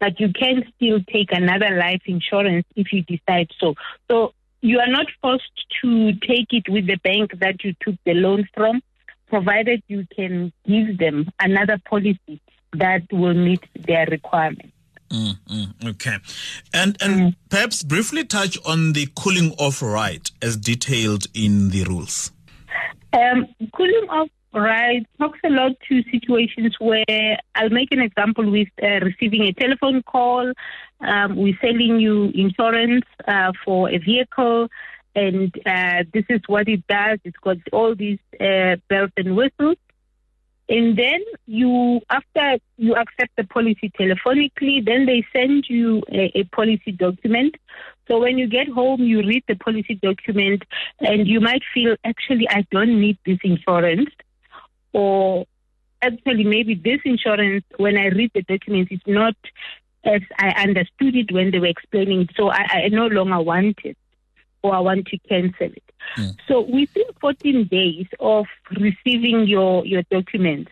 but 0.00 0.18
you 0.20 0.32
can 0.32 0.64
still 0.76 1.00
take 1.12 1.32
another 1.32 1.76
life 1.76 2.02
insurance 2.06 2.66
if 2.76 2.92
you 2.92 3.02
decide 3.02 3.50
so. 3.58 3.74
So 4.10 4.32
you 4.60 4.78
are 4.80 4.88
not 4.88 5.06
forced 5.20 5.66
to 5.82 6.12
take 6.14 6.48
it 6.50 6.68
with 6.68 6.86
the 6.86 6.96
bank 6.96 7.38
that 7.40 7.64
you 7.64 7.74
took 7.80 7.96
the 8.04 8.14
loan 8.14 8.48
from, 8.54 8.82
provided 9.28 9.82
you 9.88 10.06
can 10.14 10.52
give 10.66 10.98
them 10.98 11.30
another 11.40 11.78
policy 11.88 12.40
that 12.72 13.02
will 13.12 13.34
meet 13.34 13.64
their 13.74 14.06
requirements. 14.06 14.72
Mm, 15.10 15.38
mm, 15.48 15.88
okay. 15.90 16.18
And 16.74 16.96
and 17.00 17.20
mm. 17.20 17.36
perhaps 17.48 17.82
briefly 17.82 18.24
touch 18.24 18.58
on 18.66 18.92
the 18.92 19.08
cooling 19.16 19.52
off 19.58 19.80
right 19.80 20.30
as 20.42 20.56
detailed 20.56 21.26
in 21.32 21.70
the 21.70 21.84
rules. 21.84 22.30
Um, 23.14 23.46
cooling 23.74 24.06
off 24.10 24.28
right 24.58 25.06
talks 25.18 25.38
a 25.44 25.50
lot 25.50 25.72
to 25.88 26.02
situations 26.10 26.76
where 26.78 27.38
I'll 27.54 27.70
make 27.70 27.92
an 27.92 28.00
example 28.00 28.50
with 28.50 28.68
uh, 28.82 29.00
receiving 29.00 29.42
a 29.42 29.52
telephone 29.52 30.02
call. 30.02 30.52
Um, 31.00 31.36
we're 31.36 31.58
selling 31.60 32.00
you 32.00 32.30
insurance 32.34 33.04
uh, 33.26 33.52
for 33.64 33.90
a 33.90 33.98
vehicle, 33.98 34.68
and 35.14 35.54
uh, 35.66 36.04
this 36.12 36.24
is 36.28 36.40
what 36.46 36.68
it 36.68 36.86
does. 36.86 37.18
It's 37.24 37.36
got 37.38 37.58
all 37.72 37.94
these 37.94 38.18
uh, 38.40 38.76
bells 38.88 39.10
and 39.16 39.36
whistles. 39.36 39.76
And 40.68 40.98
then 40.98 41.20
you, 41.46 42.00
after 42.10 42.58
you 42.76 42.94
accept 42.94 43.34
the 43.36 43.44
policy 43.44 43.90
telephonically, 43.98 44.84
then 44.84 45.06
they 45.06 45.24
send 45.32 45.64
you 45.68 46.02
a, 46.12 46.30
a, 46.38 46.44
policy 46.44 46.92
document. 46.92 47.54
So 48.06 48.18
when 48.18 48.36
you 48.36 48.46
get 48.46 48.68
home, 48.68 49.02
you 49.02 49.20
read 49.20 49.44
the 49.48 49.54
policy 49.54 49.94
document 49.94 50.64
and 51.00 51.26
you 51.26 51.40
might 51.40 51.62
feel, 51.72 51.96
actually, 52.04 52.46
I 52.50 52.66
don't 52.70 53.00
need 53.00 53.16
this 53.24 53.38
insurance 53.42 54.10
or 54.92 55.46
actually 56.02 56.44
maybe 56.44 56.74
this 56.74 57.00
insurance, 57.04 57.64
when 57.76 57.96
I 57.96 58.06
read 58.06 58.30
the 58.34 58.42
documents, 58.42 58.92
is 58.92 59.00
not 59.06 59.36
as 60.04 60.22
I 60.38 60.50
understood 60.50 61.16
it 61.16 61.32
when 61.32 61.50
they 61.50 61.58
were 61.58 61.66
explaining 61.66 62.22
it. 62.22 62.30
So 62.36 62.50
I, 62.50 62.84
I 62.84 62.88
no 62.88 63.06
longer 63.06 63.40
want 63.40 63.78
it 63.84 63.96
or 64.62 64.74
I 64.74 64.80
want 64.80 65.06
to 65.06 65.18
cancel 65.28 65.66
it. 65.66 65.82
Mm. 66.16 66.36
So 66.46 66.60
within 66.60 67.04
14 67.20 67.64
days 67.64 68.06
of 68.20 68.46
receiving 68.70 69.46
your, 69.46 69.84
your 69.84 70.02
documents, 70.10 70.70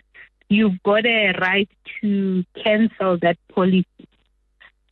you've 0.48 0.82
got 0.82 1.04
a 1.06 1.32
right 1.40 1.68
to 2.00 2.44
cancel 2.62 3.18
that 3.18 3.36
policy. 3.52 3.86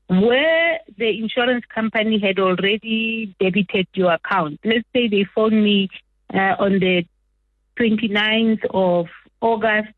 Where 0.09 0.81
the 0.99 1.19
insurance 1.19 1.65
company 1.75 2.19
had 2.19 2.39
already 2.39 3.35
debited 3.41 3.89
your 3.95 4.13
account, 4.13 4.61
let's 4.65 4.87
say 4.93 5.09
they 5.09 5.25
phone 5.35 5.63
me 5.63 5.89
uh, 6.33 6.57
on 6.59 6.79
the 6.79 7.07
29th 7.79 8.65
of 8.71 9.07
August, 9.41 9.93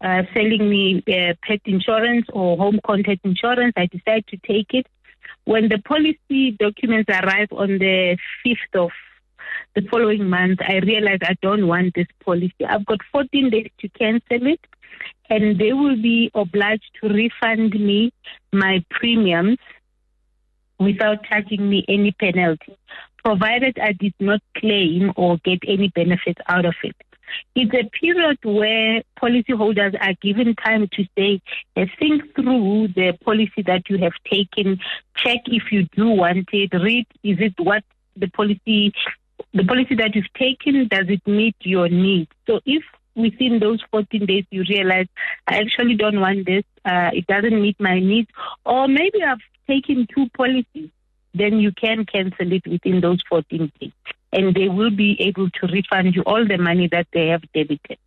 uh, 0.00 0.22
selling 0.34 0.68
me 0.68 1.02
uh, 1.08 1.34
pet 1.42 1.60
insurance 1.64 2.26
or 2.32 2.56
home 2.56 2.80
content 2.84 3.20
insurance. 3.24 3.72
I 3.76 3.86
decide 3.86 4.26
to 4.28 4.36
take 4.38 4.74
it. 4.74 4.86
When 5.44 5.68
the 5.68 5.78
policy 5.78 6.52
documents 6.52 7.10
arrive 7.10 7.48
on 7.52 7.78
the 7.78 8.16
5th 8.46 8.84
of 8.84 8.90
the 9.74 9.82
following 9.90 10.28
month, 10.28 10.60
I 10.66 10.78
realize 10.78 11.18
I 11.22 11.36
don't 11.42 11.66
want 11.66 11.94
this 11.94 12.06
policy. 12.24 12.64
I've 12.68 12.86
got 12.86 13.00
14 13.10 13.50
days 13.50 13.70
to 13.80 13.88
cancel 13.88 14.46
it, 14.46 14.60
and 15.30 15.58
they 15.58 15.72
will 15.72 15.96
be 15.96 16.30
obliged 16.34 16.90
to 17.00 17.08
refund 17.08 17.72
me 17.72 18.12
my 18.52 18.84
premiums 18.90 19.58
without 20.78 21.24
charging 21.24 21.68
me 21.68 21.84
any 21.88 22.12
penalty, 22.12 22.76
provided 23.24 23.78
I 23.78 23.92
did 23.92 24.14
not 24.20 24.40
claim 24.56 25.12
or 25.16 25.38
get 25.38 25.60
any 25.66 25.88
benefit 25.88 26.38
out 26.48 26.64
of 26.64 26.74
it. 26.82 26.96
It's 27.54 27.72
a 27.72 27.88
period 27.98 28.38
where 28.42 29.02
policyholders 29.20 29.96
are 30.00 30.14
given 30.20 30.54
time 30.54 30.88
to 30.92 31.04
say, 31.16 31.40
think 31.98 32.34
through 32.34 32.88
the 32.88 33.16
policy 33.24 33.62
that 33.66 33.88
you 33.88 33.98
have 33.98 34.12
taken, 34.30 34.78
check 35.16 35.40
if 35.46 35.72
you 35.72 35.84
do 35.96 36.08
want 36.10 36.48
it, 36.52 36.74
read, 36.74 37.06
is 37.22 37.38
it 37.40 37.54
what 37.58 37.84
the 38.16 38.28
policy, 38.28 38.92
the 39.54 39.64
policy 39.64 39.94
that 39.96 40.14
you've 40.14 40.32
taken, 40.34 40.88
does 40.88 41.06
it 41.08 41.26
meet 41.26 41.56
your 41.60 41.88
needs? 41.88 42.30
So 42.46 42.60
if 42.66 42.82
within 43.14 43.58
those 43.58 43.80
14 43.90 44.26
days 44.26 44.44
you 44.50 44.64
realize 44.68 45.06
I 45.46 45.58
actually 45.58 45.96
don't 45.96 46.20
want 46.20 46.46
this, 46.46 46.64
uh, 46.84 47.10
it 47.12 47.26
doesn't 47.26 47.60
meet 47.60 47.78
my 47.78 47.98
needs, 47.98 48.30
or 48.64 48.88
maybe 48.88 49.22
I've 49.22 49.38
taken 49.66 50.06
two 50.14 50.28
policies, 50.36 50.90
then 51.34 51.58
you 51.58 51.72
can 51.72 52.04
cancel 52.04 52.52
it 52.52 52.66
within 52.66 53.00
those 53.00 53.22
14 53.28 53.72
days 53.80 53.92
and 54.32 54.54
they 54.54 54.68
will 54.68 54.90
be 54.90 55.16
able 55.20 55.50
to 55.50 55.66
refund 55.66 56.14
you 56.14 56.22
all 56.22 56.46
the 56.46 56.56
money 56.56 56.88
that 56.88 57.06
they 57.12 57.28
have 57.28 57.42
debited. 57.52 57.98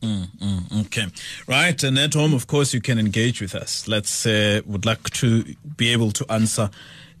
Mm, 0.00 0.26
mm, 0.36 0.86
okay. 0.86 1.06
Right. 1.46 1.80
And 1.82 1.98
at 1.98 2.14
home, 2.14 2.34
of 2.34 2.46
course, 2.46 2.74
you 2.74 2.80
can 2.80 2.98
engage 2.98 3.40
with 3.40 3.54
us. 3.54 3.86
Let's, 3.86 4.26
uh, 4.26 4.62
would 4.66 4.84
like 4.84 5.10
to 5.10 5.44
be 5.76 5.92
able 5.92 6.10
to 6.12 6.26
answer 6.30 6.70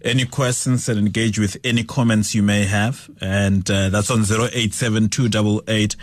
any 0.04 0.24
questions 0.24 0.88
and 0.88 0.98
engage 0.98 1.38
with 1.38 1.56
any 1.62 1.84
comments 1.84 2.34
you 2.34 2.42
may 2.42 2.64
have. 2.64 3.08
And 3.20 3.68
uh, 3.70 3.88
that's 3.88 4.10
on 4.10 4.22
087288 4.22 5.96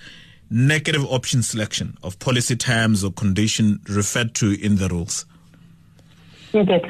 negative 0.50 1.06
option 1.06 1.44
selection 1.44 1.98
of 2.04 2.18
policy 2.20 2.56
terms 2.56 3.04
or 3.04 3.12
condition 3.12 3.80
referred 3.88 4.34
to 4.36 4.60
in 4.60 4.78
the 4.78 4.88
rules? 4.90 5.26
Okay. 6.54 6.82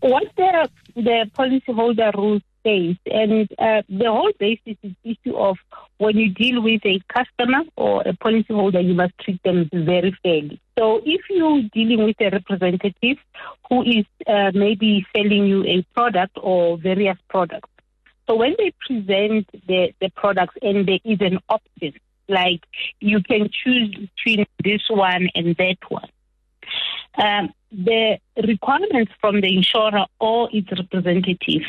What 0.00 0.24
the, 0.36 0.68
the 0.94 1.30
policyholder 1.36 2.14
rules 2.14 2.42
says, 2.64 2.96
and 3.06 3.50
uh, 3.58 3.82
the 3.88 4.06
whole 4.06 4.32
basis 4.38 4.76
is 4.82 4.92
issue 5.04 5.36
of 5.36 5.56
when 5.98 6.16
you 6.16 6.30
deal 6.30 6.62
with 6.62 6.80
a 6.84 7.00
customer 7.12 7.62
or 7.76 8.02
a 8.02 8.12
policyholder, 8.12 8.84
you 8.84 8.94
must 8.94 9.12
treat 9.18 9.42
them 9.42 9.68
very 9.72 10.16
fairly. 10.22 10.60
So 10.78 11.00
if 11.04 11.22
you're 11.28 11.62
dealing 11.74 12.04
with 12.04 12.16
a 12.20 12.30
representative 12.30 13.18
who 13.68 13.82
is 13.82 14.04
uh, 14.26 14.50
maybe 14.54 15.06
selling 15.14 15.46
you 15.46 15.64
a 15.64 15.82
product 15.94 16.38
or 16.40 16.78
various 16.78 17.18
products, 17.28 17.68
So 18.30 18.36
when 18.36 18.54
they 18.58 18.72
present 18.86 19.48
the, 19.66 19.92
the 20.00 20.08
products 20.10 20.54
and 20.62 20.86
there 20.86 21.00
is 21.04 21.20
an 21.20 21.40
option, 21.48 21.94
like 22.28 22.60
you 23.00 23.20
can 23.24 23.50
choose 23.50 23.92
between 23.92 24.46
this 24.62 24.82
one 24.88 25.28
and 25.34 25.56
that 25.56 25.78
one, 25.88 26.08
um, 27.18 27.52
the 27.72 28.18
requirements 28.46 29.10
from 29.20 29.40
the 29.40 29.52
insurer 29.52 30.06
or 30.20 30.48
its 30.52 30.70
representative 30.70 31.62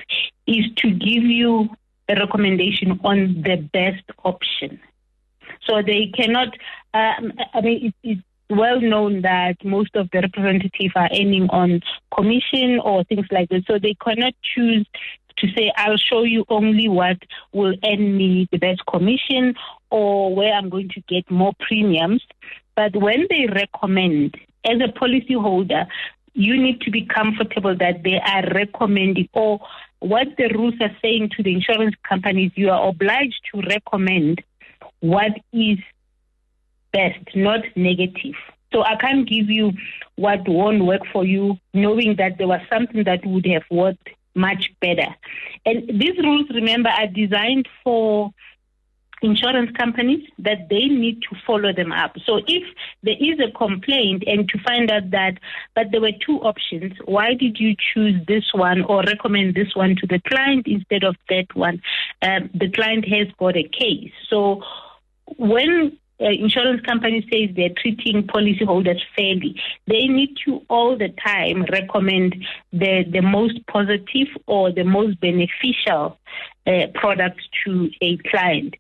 is 0.46 0.65
to 0.75 0.91
give 0.91 1.24
you 1.24 1.68
a 2.08 2.13
recommendation 2.13 3.00
on 3.03 3.41
the 3.41 3.56
best 3.74 4.03
option. 4.24 4.80
So 5.68 5.82
they 5.82 6.12
cannot, 6.15 6.50
um, 6.94 7.34
I 7.56 7.62
mean, 7.62 7.88
it, 7.88 7.96
it's 8.03 8.22
well 8.51 8.82
known 8.82 9.22
that 9.22 9.56
most 9.63 9.96
of 9.96 10.10
the 10.12 10.20
representatives 10.20 10.94
are 10.96 11.10
aiming 11.12 11.50
on 11.50 11.82
commission 12.13 12.80
or 12.80 13.03
things 13.06 13.25
like 13.32 13.50
that. 13.50 13.63
So 13.65 13.80
they 13.80 13.96
cannot 13.96 14.34
choose 14.44 14.86
to 15.38 15.48
say, 15.56 15.72
I'll 15.78 15.98
show 15.98 16.24
you 16.24 16.46
only 16.50 16.88
what 16.88 17.18
will 17.54 17.74
earn 17.86 18.18
me 18.18 18.48
the 18.52 18.58
best 18.58 18.86
commission 18.86 19.56
or 19.90 20.36
where 20.36 20.54
I'm 20.54 20.70
going 20.70 20.90
to 20.90 21.02
get 21.08 21.30
more 21.30 21.54
premiums. 21.60 22.24
But 22.76 22.96
when 22.96 23.28
they 23.30 23.48
recommend, 23.48 24.36
as 24.66 24.80
a 24.82 24.92
policyholder, 24.92 25.88
you 26.34 26.62
need 26.62 26.82
to 26.82 26.92
be 26.92 27.06
comfortable 27.06 27.76
that 27.78 28.04
they 28.04 28.20
are 28.20 28.44
recommending 28.54 29.28
or 29.34 29.60
what 30.00 30.28
the 30.38 30.50
rules 30.56 30.76
are 30.82 30.96
saying 31.02 31.30
to 31.38 31.44
the 31.44 31.54
insurance 31.54 31.96
companies, 32.08 32.52
you 32.56 32.70
are 32.70 32.88
obliged 32.88 33.42
to 33.54 33.62
recommend 33.62 34.42
what 35.02 35.32
is 35.54 35.78
best, 36.92 37.36
not 37.36 37.62
negative. 37.76 38.36
So 38.74 38.84
I 38.84 38.96
can't 38.96 39.28
give 39.28 39.50
you 39.50 39.74
what 40.16 40.48
won't 40.48 40.86
work 40.86 41.02
for 41.12 41.26
you, 41.26 41.58
knowing 41.74 42.16
that 42.18 42.38
there 42.38 42.48
was 42.48 42.62
something 42.72 43.04
that 43.04 43.26
would 43.26 43.46
have 43.48 43.64
worked 43.70 44.10
much 44.36 44.72
better. 44.80 45.16
And 45.66 45.88
these 46.00 46.18
rules, 46.18 46.50
remember, 46.50 46.90
are 46.90 47.08
designed 47.08 47.68
for 47.84 48.32
insurance 49.22 49.70
companies 49.78 50.28
that 50.40 50.68
they 50.70 50.86
need 50.86 51.22
to 51.22 51.36
follow 51.46 51.72
them 51.72 51.92
up. 51.92 52.16
So 52.26 52.38
if 52.48 52.64
there 53.04 53.16
is 53.20 53.40
a 53.40 53.52
complaint 53.52 54.24
and 54.26 54.50
to 54.50 54.60
find 54.60 54.90
out 54.90 55.12
that, 55.12 55.38
but 55.76 55.92
there 55.92 56.02
were 56.02 56.12
two 56.26 56.40
options, 56.40 56.94
why 57.06 57.36
did 57.36 57.60
you 57.60 57.76
choose 57.94 58.16
this 58.28 58.46
one 58.54 58.82
or 58.84 59.04
recommend 59.04 59.54
this 59.54 59.76
one 59.76 59.96
to 59.98 60.08
the 60.08 60.20
client 60.28 60.66
instead 60.68 61.04
of 61.04 61.16
that 61.30 61.48
one? 61.54 61.82
Um, 62.22 62.50
the 62.54 62.72
client 62.72 63.08
has 63.08 63.28
got 63.38 63.56
a 63.56 63.64
case. 63.64 64.12
So 64.30 64.64
when 65.38 65.98
uh, 66.22 66.30
insurance 66.30 66.82
company 66.86 67.28
says 67.32 67.56
they're 67.56 67.70
treating 67.82 68.24
policyholders 68.24 69.01
fairly, 69.16 69.60
they 69.88 70.08
need 70.08 70.38
to 70.46 70.62
all 70.70 70.98
the 70.98 71.10
time 71.25 71.66
recommend 71.72 72.36
the, 72.72 73.04
the 73.12 73.22
most 73.22 73.66
positive 73.68 74.28
or 74.48 74.72
the 74.72 74.84
most 74.84 75.20
beneficial 75.20 76.20
uh, 76.68 76.88
product 76.94 77.42
to 77.66 77.90
a 78.01 78.18
client. 78.18 78.75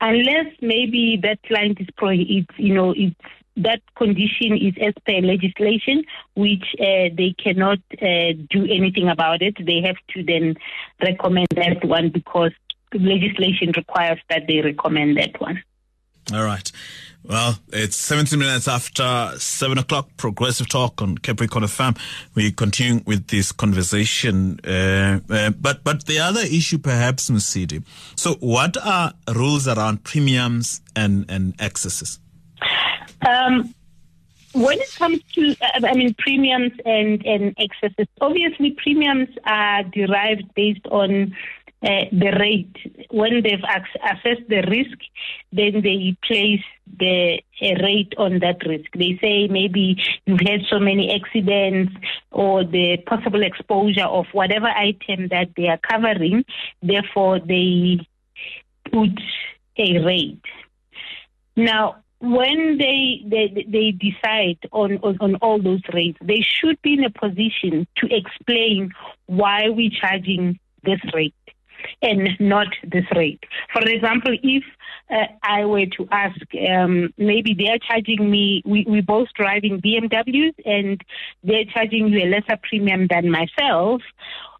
Unless 0.00 0.46
maybe 0.60 1.18
that 1.22 1.42
client 1.42 1.80
is 1.80 1.88
pro, 1.96 2.10
it's, 2.10 2.46
you 2.56 2.74
know, 2.74 2.92
it's 2.96 3.16
that 3.56 3.80
condition 3.96 4.56
is 4.56 4.74
as 4.80 4.94
per 5.06 5.20
legislation, 5.20 6.04
which 6.34 6.74
uh, 6.80 7.08
they 7.16 7.34
cannot 7.38 7.78
uh, 8.02 8.32
do 8.50 8.64
anything 8.64 9.08
about 9.08 9.42
it. 9.42 9.54
They 9.64 9.80
have 9.82 9.96
to 10.14 10.24
then 10.24 10.56
recommend 11.00 11.48
that 11.54 11.84
one 11.84 12.10
because 12.10 12.52
legislation 12.92 13.72
requires 13.76 14.18
that 14.28 14.46
they 14.48 14.60
recommend 14.60 15.16
that 15.18 15.40
one. 15.40 15.62
All 16.32 16.44
right. 16.44 16.70
Well, 17.26 17.58
it's 17.72 17.96
17 17.96 18.38
minutes 18.38 18.68
after 18.68 19.32
7 19.38 19.78
o'clock. 19.78 20.08
Progressive 20.16 20.68
Talk 20.68 21.00
on 21.00 21.16
Capricorn 21.18 21.64
FM. 21.64 21.98
We 22.34 22.52
continue 22.52 23.02
with 23.06 23.28
this 23.28 23.50
conversation. 23.50 24.60
Uh, 24.62 25.20
uh, 25.30 25.50
but, 25.50 25.82
but 25.84 26.04
the 26.04 26.18
other 26.18 26.42
issue, 26.42 26.78
perhaps, 26.78 27.30
Mosidi. 27.30 27.82
So, 28.14 28.34
what 28.40 28.76
are 28.76 29.12
rules 29.34 29.66
around 29.66 30.04
premiums 30.04 30.82
and, 30.94 31.24
and 31.30 31.54
excesses? 31.58 32.18
Um, 33.26 33.74
when 34.52 34.78
it 34.80 34.94
comes 34.94 35.20
to, 35.34 35.56
uh, 35.62 35.86
I 35.86 35.94
mean, 35.94 36.14
premiums 36.18 36.72
and, 36.84 37.24
and 37.24 37.54
excesses, 37.58 38.06
obviously 38.20 38.72
premiums 38.72 39.28
are 39.46 39.82
derived 39.82 40.54
based 40.54 40.86
on 40.90 41.34
uh, 41.84 42.06
the 42.12 42.32
rate. 42.40 42.74
When 43.10 43.42
they've 43.42 43.62
assessed 43.62 44.48
the 44.48 44.62
risk, 44.68 44.98
then 45.52 45.82
they 45.82 46.16
place 46.26 46.64
the 46.98 47.40
rate 47.60 48.14
on 48.16 48.38
that 48.38 48.64
risk. 48.66 48.90
They 48.94 49.18
say 49.20 49.48
maybe 49.48 50.02
you've 50.24 50.40
had 50.40 50.60
so 50.70 50.78
many 50.78 51.14
accidents 51.14 51.92
or 52.30 52.64
the 52.64 52.96
possible 53.06 53.42
exposure 53.42 54.06
of 54.06 54.26
whatever 54.32 54.66
item 54.66 55.28
that 55.28 55.48
they 55.56 55.68
are 55.68 55.78
covering. 55.78 56.44
Therefore, 56.82 57.38
they 57.40 57.98
put 58.90 59.20
a 59.76 59.98
rate. 59.98 60.42
Now, 61.56 61.96
when 62.20 62.78
they, 62.78 63.20
they 63.26 63.66
they 63.68 63.90
decide 63.90 64.58
on, 64.72 64.96
on, 65.02 65.18
on 65.20 65.34
all 65.36 65.60
those 65.60 65.82
rates, 65.92 66.18
they 66.22 66.40
should 66.40 66.80
be 66.80 66.94
in 66.94 67.04
a 67.04 67.10
position 67.10 67.86
to 67.98 68.08
explain 68.10 68.92
why 69.26 69.68
we're 69.68 69.90
charging 69.90 70.58
this 70.82 71.00
rate 71.12 71.34
and 72.02 72.28
not 72.40 72.68
this 72.84 73.04
rate. 73.14 73.42
For 73.72 73.82
example, 73.82 74.36
if 74.42 74.64
uh, 75.10 75.26
I 75.42 75.64
were 75.64 75.86
to 75.86 76.08
ask, 76.10 76.40
um, 76.70 77.12
maybe 77.18 77.54
they 77.54 77.68
are 77.68 77.78
charging 77.78 78.30
me, 78.30 78.62
we, 78.64 78.84
we 78.88 79.00
both 79.00 79.28
driving 79.34 79.80
BMWs 79.80 80.54
and 80.64 81.00
they're 81.42 81.64
charging 81.66 82.08
you 82.08 82.24
a 82.24 82.28
lesser 82.28 82.58
premium 82.68 83.06
than 83.08 83.30
myself. 83.30 84.02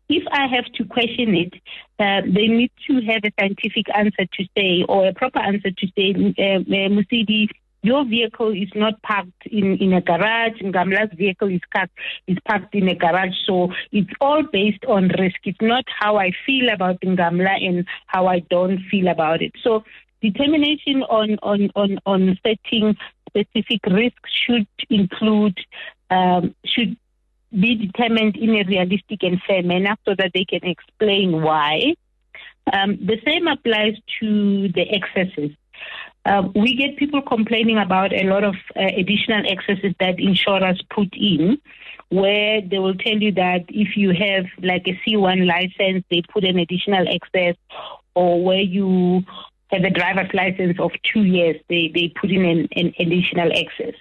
If 0.09 0.23
I 0.31 0.47
have 0.49 0.67
to 0.75 0.85
question 0.85 1.35
it, 1.35 1.55
uh, 1.99 2.21
they 2.27 2.47
need 2.47 2.71
to 2.89 3.01
have 3.07 3.23
a 3.25 3.33
scientific 3.41 3.87
answer 3.95 4.27
to 4.27 4.45
say 4.57 4.85
or 4.87 5.09
a 5.09 5.15
proper 5.15 5.39
answer 5.39 5.71
to 5.71 5.87
say, 5.97 6.11
uh, 6.39 6.61
uh 6.61 6.89
Mosidi, 6.91 7.49
your 7.85 8.07
vehicle 8.07 8.51
is 8.51 8.71
not 8.75 9.01
parked 9.03 9.47
in, 9.47 9.77
in 9.77 9.93
a 9.93 10.01
garage. 10.01 10.59
Ngamla's 10.63 11.15
vehicle 11.15 11.51
is, 11.51 11.61
parked, 11.71 11.93
is 12.27 12.39
parked 12.49 12.75
in 12.75 12.89
a 12.89 12.95
garage. 12.95 13.35
So 13.47 13.73
it's 13.93 14.11
all 14.23 14.43
based 14.43 14.87
on 14.87 15.09
risk. 15.09 15.37
It's 15.45 15.61
not 15.61 15.85
how 15.87 16.17
I 16.17 16.31
feel 16.47 16.71
about 16.71 17.03
Ngamla 17.03 17.63
and 17.63 17.87
how 18.07 18.27
I 18.27 18.39
don't 18.39 18.81
feel 18.91 19.09
about 19.09 19.43
it. 19.43 19.53
So 19.63 19.85
determination 20.23 21.03
on, 21.03 21.37
on, 21.43 21.71
on, 21.77 21.99
on 22.07 22.39
setting 22.43 22.97
specific 23.29 23.81
risks 23.85 24.31
should 24.47 24.67
include, 24.89 25.59
um, 26.09 26.55
should 26.65 26.97
be 27.53 27.75
determined 27.75 28.39
in 28.39 28.51
a 28.57 28.65
realistic 28.65 29.23
and 29.23 29.43
fair 29.47 29.63
manner 29.63 29.95
so 30.07 30.15
that 30.17 30.31
they 30.33 30.47
can 30.47 30.65
explain 30.65 31.43
why. 31.43 31.95
Um, 32.73 32.97
the 32.97 33.21
same 33.27 33.47
applies 33.47 33.97
to 34.21 34.69
the 34.69 34.89
excesses. 34.91 35.51
Uh, 36.25 36.49
we 36.55 36.75
get 36.75 36.97
people 36.97 37.21
complaining 37.21 37.79
about 37.79 38.13
a 38.13 38.25
lot 38.25 38.45
of 38.45 38.55
uh, 38.77 38.81
additional 38.97 39.43
excesses 39.47 39.95
that 40.01 40.19
insurers 40.19 40.81
put 40.91 41.09
in, 41.13 41.59
where 42.09 42.61
they 42.63 42.79
will 42.79 42.95
tell 42.95 43.17
you 43.17 43.33
that 43.33 43.65
if 43.69 43.97
you 43.97 44.11
have 44.11 44.47
like 44.63 44.87
a 44.87 44.99
C1 45.07 45.47
license, 45.47 46.05
they 46.11 46.23
put 46.33 46.45
an 46.45 46.59
additional 46.59 47.07
excess, 47.09 47.57
or 48.15 48.43
where 48.43 48.61
you 48.61 49.23
have 49.71 49.83
a 49.83 49.91
driver's 49.91 50.33
license 50.33 50.79
of 50.79 50.93
two 51.13 51.25
years, 51.25 51.57
they, 51.69 51.91
they 51.93 52.13
put 52.21 52.31
in 52.31 52.45
an, 52.45 52.69
an 52.77 52.95
additional 52.99 53.51
excess. 53.53 53.95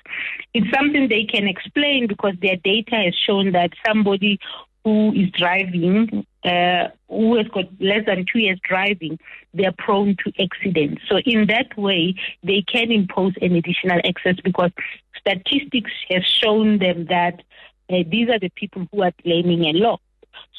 It's 0.53 0.69
something 0.75 1.09
they 1.09 1.25
can 1.25 1.47
explain 1.47 2.07
because 2.07 2.36
their 2.41 2.57
data 2.57 2.95
has 2.95 3.15
shown 3.15 3.51
that 3.53 3.71
somebody 3.86 4.39
who 4.83 5.13
is 5.13 5.29
driving, 5.31 6.25
uh, 6.43 6.89
who 7.07 7.37
has 7.37 7.47
got 7.47 7.65
less 7.79 8.05
than 8.05 8.25
two 8.31 8.39
years 8.39 8.59
driving, 8.63 9.17
they 9.53 9.65
are 9.65 9.73
prone 9.77 10.15
to 10.23 10.43
accidents. 10.43 11.01
So 11.09 11.19
in 11.19 11.47
that 11.47 11.77
way, 11.77 12.15
they 12.43 12.61
can 12.61 12.91
impose 12.91 13.33
an 13.41 13.55
additional 13.55 13.99
excess 14.03 14.35
because 14.43 14.71
statistics 15.17 15.91
have 16.09 16.23
shown 16.23 16.79
them 16.79 17.05
that 17.05 17.41
uh, 17.89 18.03
these 18.09 18.29
are 18.29 18.39
the 18.39 18.49
people 18.49 18.87
who 18.91 19.03
are 19.03 19.13
claiming 19.23 19.65
a 19.65 19.73
lot. 19.73 20.01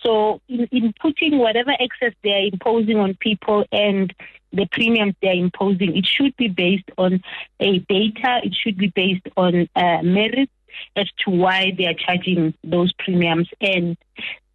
So 0.03 0.41
in, 0.49 0.69
in 0.71 0.95
putting 1.01 1.39
whatever 1.39 1.73
excess 1.79 2.13
they 2.23 2.33
are 2.33 2.47
imposing 2.53 2.99
on 2.99 3.15
people 3.15 3.65
and 3.73 4.15
the 4.53 4.67
premiums 4.71 5.15
they 5.21 5.29
are 5.29 5.35
imposing, 5.35 5.97
it 5.97 6.07
should 6.07 6.37
be 6.37 6.49
based 6.49 6.91
on 6.97 7.23
a 7.61 7.79
data. 7.81 8.41
It 8.43 8.55
should 8.55 8.77
be 8.77 8.89
based 8.89 9.27
on 9.37 9.69
uh, 9.75 10.03
merit 10.03 10.51
as 10.97 11.09
to 11.25 11.31
why 11.31 11.73
they 11.77 11.87
are 11.87 11.95
charging 11.95 12.55
those 12.63 12.93
premiums 12.99 13.49
and 13.61 13.97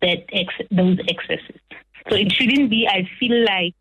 that 0.01 0.25
ex- 0.31 0.67
those 0.71 0.97
excesses. 1.07 1.59
So 2.09 2.15
it 2.15 2.31
shouldn't 2.31 2.69
be, 2.69 2.87
I 2.87 3.07
feel 3.19 3.43
like 3.43 3.75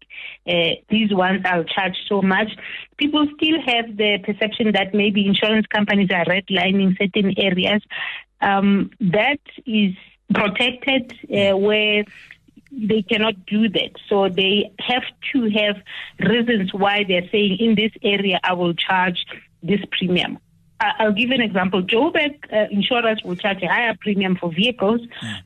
uh, 0.47 0.81
these 0.91 1.15
ones 1.15 1.43
are 1.45 1.65
charged 1.65 1.99
so 2.09 2.21
much. 2.21 2.49
People 2.97 3.27
still 3.37 3.61
have 3.65 3.97
the 3.97 4.19
perception 4.25 4.73
that 4.73 4.93
maybe 4.93 5.27
insurance 5.27 5.67
companies 5.67 6.11
are 6.11 6.25
redlining 6.25 6.99
certain 6.99 7.35
areas. 7.39 7.83
Um, 8.41 8.91
that 9.01 9.41
is 9.67 9.95
protected 10.35 11.13
uh, 11.33 11.57
where 11.57 12.05
they 12.71 13.03
cannot 13.03 13.47
do 13.47 13.69
that. 13.69 13.93
So 14.09 14.29
they 14.29 14.73
have 14.79 15.05
to 15.33 15.51
have 15.51 15.77
reasons 16.19 16.73
why 16.73 17.05
they're 17.07 17.29
saying 17.31 17.59
in 17.59 17.75
this 17.75 17.93
area 18.03 18.41
I 18.45 18.53
will 18.53 18.75
charge 18.75 19.25
this 19.63 19.81
premium. 19.91 20.39
I'll 20.81 21.13
give 21.13 21.31
an 21.31 21.41
example. 21.41 21.83
Joburg 21.83 22.37
uh, 22.53 22.69
insurers 22.71 23.21
will 23.25 23.37
charge 23.37 23.63
a 23.63 23.67
higher 23.67 23.97
premium 24.01 24.37
for 24.37 24.53
vehicles 24.53 25.01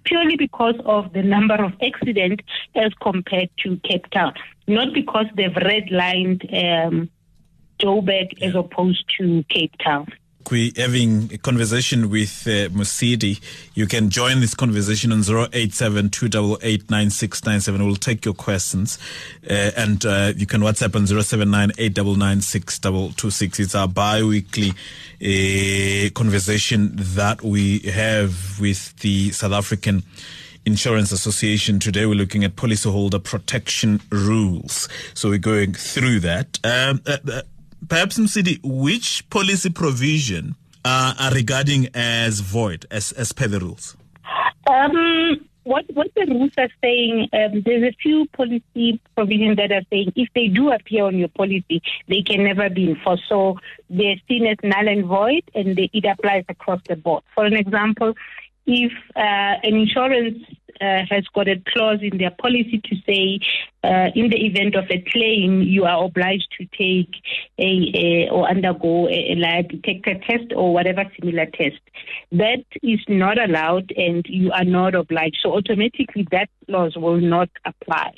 purely 0.04 0.36
because 0.36 0.74
of 0.84 1.12
the 1.14 1.22
number 1.22 1.54
of 1.54 1.72
accidents 1.82 2.44
as 2.74 2.92
compared 3.00 3.48
to 3.58 3.78
Cape 3.78 4.10
Town, 4.10 4.34
not 4.66 4.92
because 4.92 5.26
they've 5.34 5.50
redlined 5.50 6.42
um, 6.52 7.10
Joburg 7.78 8.42
as 8.42 8.54
opposed 8.54 9.04
to 9.18 9.42
Cape 9.48 9.74
Town 9.78 10.06
we're 10.52 10.70
having 10.76 11.32
a 11.32 11.38
conversation 11.38 12.10
with 12.10 12.46
uh, 12.46 12.68
Mosidi. 12.68 13.40
You 13.74 13.86
can 13.86 14.10
join 14.10 14.40
this 14.40 14.54
conversation 14.54 15.10
on 15.10 15.22
087 15.22 16.10
We'll 17.78 17.96
take 17.96 18.26
your 18.26 18.34
questions. 18.34 18.98
Uh, 19.48 19.70
and 19.76 20.04
uh, 20.04 20.34
you 20.36 20.44
can 20.44 20.60
WhatsApp 20.60 20.94
on 20.94 21.06
079 21.06 21.72
It's 23.60 23.74
our 23.74 23.88
bi-weekly 23.88 24.70
uh, 24.70 26.10
conversation 26.10 26.92
that 26.96 27.42
we 27.42 27.78
have 27.80 28.60
with 28.60 28.94
the 28.98 29.30
South 29.30 29.52
African 29.52 30.02
Insurance 30.66 31.12
Association. 31.12 31.78
Today 31.78 32.04
we're 32.04 32.14
looking 32.14 32.44
at 32.44 32.56
policyholder 32.56 33.24
protection 33.24 34.02
rules. 34.10 34.86
So 35.14 35.30
we're 35.30 35.38
going 35.38 35.72
through 35.72 36.20
that. 36.20 36.58
Um, 36.62 37.00
uh, 37.06 37.16
uh, 37.26 37.42
perhaps 37.88 38.18
Mosidi, 38.18 38.58
which 38.62 39.28
policy 39.30 39.70
provision 39.70 40.54
uh, 40.84 41.14
are 41.18 41.32
regarding 41.32 41.88
as 41.94 42.40
void 42.40 42.86
as, 42.90 43.12
as 43.12 43.32
per 43.32 43.48
the 43.48 43.60
rules? 43.60 43.96
Um, 44.66 45.48
what 45.64 45.84
what 45.94 46.08
the 46.16 46.26
rules 46.26 46.52
are 46.58 46.68
saying, 46.82 47.28
um, 47.32 47.62
there's 47.64 47.84
a 47.84 47.96
few 48.02 48.26
policy 48.36 49.00
provisions 49.14 49.56
that 49.56 49.70
are 49.70 49.82
saying 49.90 50.12
if 50.16 50.28
they 50.34 50.48
do 50.48 50.72
appear 50.72 51.04
on 51.04 51.16
your 51.16 51.28
policy, 51.28 51.82
they 52.08 52.22
can 52.22 52.44
never 52.44 52.68
be 52.68 52.90
enforced. 52.90 53.24
So 53.28 53.58
they're 53.88 54.16
seen 54.28 54.46
as 54.46 54.56
null 54.62 54.88
and 54.88 55.04
void, 55.06 55.44
and 55.54 55.76
they, 55.76 55.88
it 55.92 56.04
applies 56.04 56.44
across 56.48 56.80
the 56.88 56.96
board. 56.96 57.22
For 57.34 57.44
an 57.44 57.54
example, 57.54 58.14
if 58.66 58.92
uh, 59.16 59.58
an 59.62 59.74
insurance 59.74 60.38
uh, 60.80 61.02
has 61.08 61.24
got 61.34 61.48
a 61.48 61.62
clause 61.72 62.00
in 62.02 62.18
their 62.18 62.30
policy 62.30 62.80
to 62.84 62.96
say, 63.06 63.38
uh, 63.84 64.10
in 64.14 64.30
the 64.30 64.46
event 64.46 64.74
of 64.74 64.84
a 64.90 65.00
claim, 65.10 65.62
you 65.62 65.84
are 65.84 66.04
obliged 66.04 66.48
to 66.58 66.64
take 66.76 67.14
a, 67.58 67.92
a 67.94 68.28
or 68.30 68.48
undergo 68.48 69.08
a, 69.08 69.32
a 69.32 69.34
lie 69.36 69.62
detector 69.62 70.14
test 70.26 70.52
or 70.54 70.72
whatever 70.72 71.04
similar 71.20 71.46
test. 71.46 71.80
That 72.32 72.64
is 72.82 73.00
not 73.08 73.38
allowed, 73.38 73.92
and 73.96 74.24
you 74.28 74.50
are 74.52 74.64
not 74.64 74.94
obliged. 74.94 75.38
So 75.42 75.54
automatically, 75.54 76.26
that 76.30 76.48
clause 76.66 76.96
will 76.96 77.20
not 77.20 77.50
apply 77.64 78.14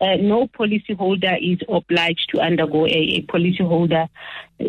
uh, 0.00 0.16
no 0.16 0.46
policyholder 0.46 1.38
is 1.40 1.58
obliged 1.68 2.28
to 2.34 2.40
undergo 2.40 2.86
a, 2.86 2.90
a 2.90 3.22
policyholder, 3.22 4.08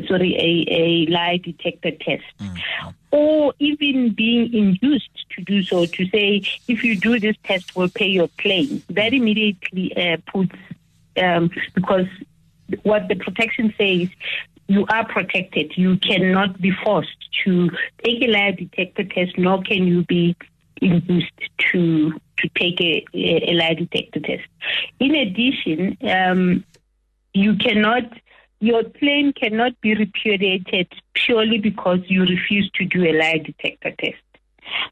sorry, 0.07 0.35
a, 0.35 0.73
a 0.73 1.11
lie 1.11 1.39
detector 1.43 1.91
test. 1.91 2.23
Mm-hmm. 2.39 2.89
Or 3.11 3.53
even 3.59 4.13
being 4.13 4.53
induced 4.53 5.29
to 5.31 5.41
do 5.43 5.63
so, 5.63 5.85
to 5.85 6.05
say, 6.07 6.43
if 6.67 6.83
you 6.83 6.99
do 6.99 7.19
this 7.19 7.37
test, 7.43 7.75
we'll 7.75 7.89
pay 7.89 8.07
your 8.07 8.29
claim. 8.37 8.83
That 8.89 9.13
immediately 9.13 9.95
uh, 9.95 10.17
puts, 10.27 10.55
um, 11.15 11.49
because 11.73 12.07
what 12.83 13.07
the 13.07 13.15
protection 13.15 13.73
says, 13.77 14.09
you 14.67 14.85
are 14.89 15.05
protected. 15.07 15.77
You 15.77 15.97
cannot 15.97 16.59
be 16.61 16.71
forced 16.83 17.15
to 17.45 17.69
take 18.03 18.21
a 18.21 18.27
lie 18.27 18.51
detector 18.51 19.05
test, 19.05 19.37
nor 19.37 19.61
can 19.63 19.87
you 19.87 20.03
be 20.03 20.35
induced 20.81 21.31
to 21.71 22.11
to 22.37 22.49
take 22.49 22.79
a, 22.81 23.05
a 23.13 23.53
lie 23.53 23.73
detector 23.73 24.19
test. 24.19 24.47
In 24.99 25.15
addition, 25.15 25.97
um, 26.03 26.63
you 27.33 27.55
cannot 27.55 28.03
your 28.59 28.83
claim 28.83 29.33
cannot 29.33 29.79
be 29.81 29.93
repudiated 29.93 30.87
purely 31.13 31.59
because 31.59 31.99
you 32.07 32.21
refuse 32.21 32.69
to 32.75 32.85
do 32.85 33.03
a 33.05 33.13
lie 33.13 33.37
detector 33.37 33.91
test. 33.99 34.17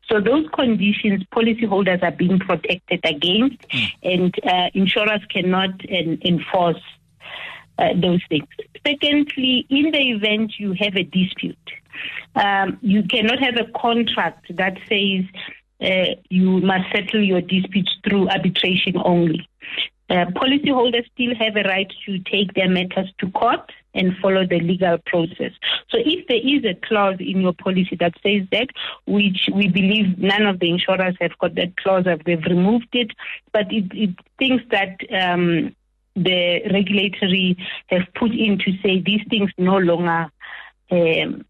So 0.10 0.21
those 0.21 0.47
conditions, 0.54 1.23
policyholders 1.36 2.01
are 2.04 2.12
being 2.12 2.39
protected 2.39 3.01
against, 3.04 3.60
mm. 3.69 3.91
and 4.04 4.36
uh, 4.43 4.69
insurers 4.73 5.21
cannot 5.30 5.71
en- 5.89 6.19
enforce 6.23 6.82
uh, 7.78 7.89
those 7.95 8.21
things. 8.30 8.47
Secondly, 8.86 9.65
in 9.69 9.91
the 9.91 10.12
event 10.12 10.54
you 10.58 10.73
have 10.80 10.95
a 10.95 11.04
dispute, 11.04 11.58
um, 12.36 12.78
you 12.82 13.04
cannot 13.04 13.39
have 13.39 13.58
a 13.58 13.65
contract 13.78 14.56
that 14.56 14.78
says 14.88 15.25
uh, 15.82 16.15
you 16.30 16.62
must 16.62 16.89
settle 16.93 17.21
your 17.21 17.41
disputes 17.41 17.97
through 18.04 18.30
arbitration 18.30 18.95
only. 19.04 19.47
Uh, 20.08 20.26
policyholders 20.36 21.10
still 21.13 21.34
have 21.36 21.56
a 21.56 21.63
right 21.63 21.91
to 22.06 22.20
take 22.20 22.54
their 22.54 22.70
matters 22.70 23.12
to 23.18 23.30
court 23.32 23.72
and 23.96 24.15
follow 24.22 24.46
the 24.46 24.60
legal 24.60 24.98
process. 25.06 25.52
So 25.89 25.98
if 25.98 26.28
there 26.28 26.38
is 26.38 26.63
a 26.65 26.76
clause 26.88 27.15
in 27.20 27.41
your 27.41 27.54
policy 27.54 27.96
that 28.00 28.13
says 28.22 28.44
that, 28.52 28.68
which 29.08 29.50
we 29.54 29.68
believe 29.68 30.18
none 30.20 30.46
of 30.46 30.60
the 30.60 30.70
insurers 30.70 31.15
have 31.22 31.38
got 31.39 31.56
that 31.56 31.78
clause, 31.78 32.06
they've 32.26 32.44
removed 32.46 32.89
it, 32.94 33.12
but 33.52 33.72
it, 33.72 33.86
it 33.94 34.12
thinks 34.38 34.63
that 34.70 35.00
um, 35.12 35.76
the 36.15 36.62
regulatory 36.72 37.58
have 37.88 38.04
put 38.13 38.32
in 38.32 38.60
to 38.60 38.78
say 38.84 39.02
these 39.02 39.22
things 39.30 39.50
no 39.58 39.78
longer 39.78 40.30
um, 40.91 41.46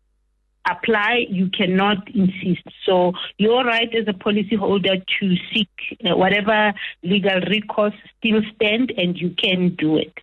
apply, 0.69 1.25
you 1.29 1.49
cannot 1.49 2.09
insist. 2.13 2.67
So 2.85 3.13
your 3.37 3.63
right 3.63 3.93
as 3.93 4.07
a 4.07 4.13
policyholder 4.13 5.03
to 5.19 5.35
seek 5.53 5.69
uh, 6.03 6.15
whatever 6.15 6.73
legal 7.03 7.39
recourse 7.41 7.93
still 8.17 8.41
stand, 8.55 8.91
and 8.97 9.17
you 9.17 9.31
can 9.31 9.75
do 9.75 9.97
it. 9.97 10.13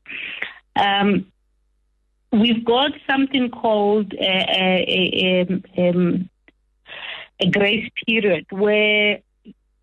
Um, 0.76 1.26
we've 2.32 2.64
got 2.64 2.92
something 3.08 3.50
called 3.50 4.14
a, 4.14 4.24
a, 4.24 5.46
a, 5.76 5.90
um, 5.90 6.30
a 7.40 7.50
grace 7.50 7.88
period 8.06 8.46
where 8.50 9.20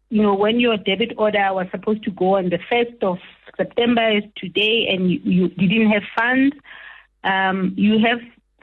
you 0.10 0.24
know, 0.24 0.34
when 0.34 0.60
your 0.60 0.78
debit 0.78 1.14
order 1.18 1.54
was 1.54 1.68
supposed 1.72 2.04
to 2.04 2.12
go 2.12 2.38
on 2.38 2.50
the 2.50 2.60
1st 2.72 3.04
of 3.04 3.20
September 3.56 4.10
is 4.10 4.24
today 4.36 4.88
and 4.90 5.10
you, 5.12 5.20
you 5.24 5.68
didn't 5.68 5.92
have 5.92 6.04
funds, 6.18 6.56
um, 7.24 7.74
you 7.78 8.00
have 8.00 8.20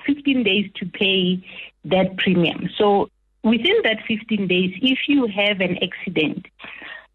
15 0.07 0.43
days 0.43 0.71
to 0.77 0.87
pay 0.87 1.45
that 1.91 2.17
premium. 2.19 2.69
So 2.79 3.11
within 3.43 3.77
that 3.85 3.99
15 4.07 4.47
days, 4.47 4.75
if 4.83 4.99
you 5.09 5.27
have 5.27 5.61
an 5.61 5.79
accident, 5.83 6.47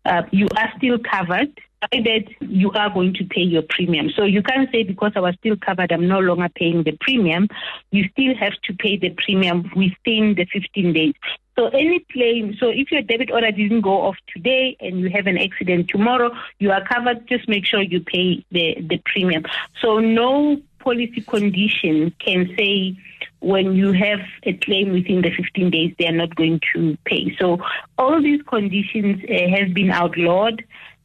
uh, 0.06 0.24
you 0.32 0.48
are 0.58 0.72
still 0.78 0.98
covered. 1.00 1.60
That 1.92 2.26
you 2.42 2.72
are 2.74 2.92
going 2.92 3.16
to 3.16 3.26
pay 3.26 3.42
your 3.42 3.64
premium. 3.64 4.12
So 4.16 4.24
you 4.24 4.44
can't 4.44 4.70
say 4.72 4.84
because 4.84 5.14
I 5.16 5.20
was 5.20 5.34
still 5.40 5.56
covered, 5.58 5.92
I'm 5.92 6.08
no 6.08 6.20
longer 6.20 6.48
paying 6.54 6.84
the 6.84 6.96
premium. 7.02 7.48
You 7.90 8.08
still 8.12 8.36
have 8.36 8.54
to 8.66 8.74
pay 8.76 8.98
the 8.98 9.10
premium 9.10 9.64
within 9.76 10.36
the 10.36 10.46
15 10.54 10.94
days. 10.94 11.16
So 11.58 11.70
any 11.70 12.06
claim, 12.12 12.56
so 12.60 12.70
if 12.70 12.92
your 12.92 13.02
debit 13.02 13.32
order 13.32 13.52
didn't 13.52 13.82
go 13.82 14.04
off 14.04 14.16
today 14.32 14.78
and 14.80 15.00
you 15.00 15.10
have 15.10 15.26
an 15.26 15.40
accident 15.40 15.90
tomorrow, 15.90 16.30
you 16.60 16.72
are 16.72 16.86
covered. 16.86 17.28
Just 17.28 17.50
make 17.50 17.66
sure 17.66 17.82
you 17.82 18.02
pay 18.02 18.46
the, 18.52 18.78
the 18.88 19.02
premium. 19.04 19.44
So 19.82 19.98
no 19.98 20.62
policy 20.80 21.22
condition 21.22 22.14
can 22.20 22.54
say 22.58 22.96
when 23.42 23.76
you 23.76 23.92
have 23.92 24.20
a 24.44 24.54
claim 24.54 24.92
within 24.92 25.22
the 25.22 25.32
15 25.32 25.70
days, 25.72 25.94
they 25.98 26.08
are 26.08 26.12
not 26.12 26.36
going 26.36 26.62
to 26.74 26.98
pay. 27.06 27.36
So 27.40 27.60
all 27.98 28.22
these 28.22 28.42
conditions 28.44 29.24
uh, 29.24 29.58
have 29.58 29.74
been 29.74 29.90
outlawed 29.90 30.64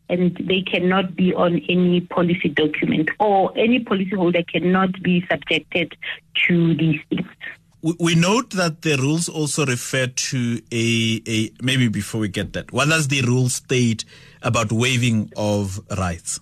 and 0.08 0.36
they 0.36 0.62
cannot 0.62 1.16
be 1.16 1.34
on 1.34 1.60
any 1.68 2.02
policy 2.02 2.48
document 2.50 3.10
or 3.18 3.56
any 3.56 3.82
policyholder 3.82 4.46
cannot 4.46 5.02
be 5.02 5.26
subjected 5.30 5.96
to 6.46 6.74
these 6.74 7.00
things. 7.08 7.26
We 8.00 8.14
note 8.14 8.50
that 8.50 8.82
the 8.82 8.96
rules 8.96 9.28
also 9.28 9.64
refer 9.64 10.06
to 10.06 10.60
a, 10.72 11.22
a 11.26 11.50
maybe 11.62 11.88
before 11.88 12.20
we 12.20 12.28
get 12.28 12.52
that, 12.52 12.72
what 12.72 12.88
does 12.88 13.08
the 13.08 13.22
rule 13.22 13.48
state 13.48 14.04
about 14.42 14.72
waiving 14.72 15.32
of 15.36 15.80
rights? 15.96 16.40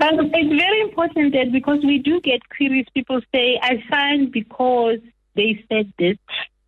Um, 0.00 0.30
it's 0.32 0.62
very 0.62 0.80
important 0.82 1.32
that 1.32 1.50
because 1.52 1.80
we 1.82 1.98
do 1.98 2.20
get 2.20 2.40
queries, 2.56 2.86
people 2.94 3.20
say, 3.34 3.58
I 3.62 3.82
signed 3.90 4.30
because 4.30 4.98
they 5.36 5.64
said 5.68 5.92
this. 5.98 6.16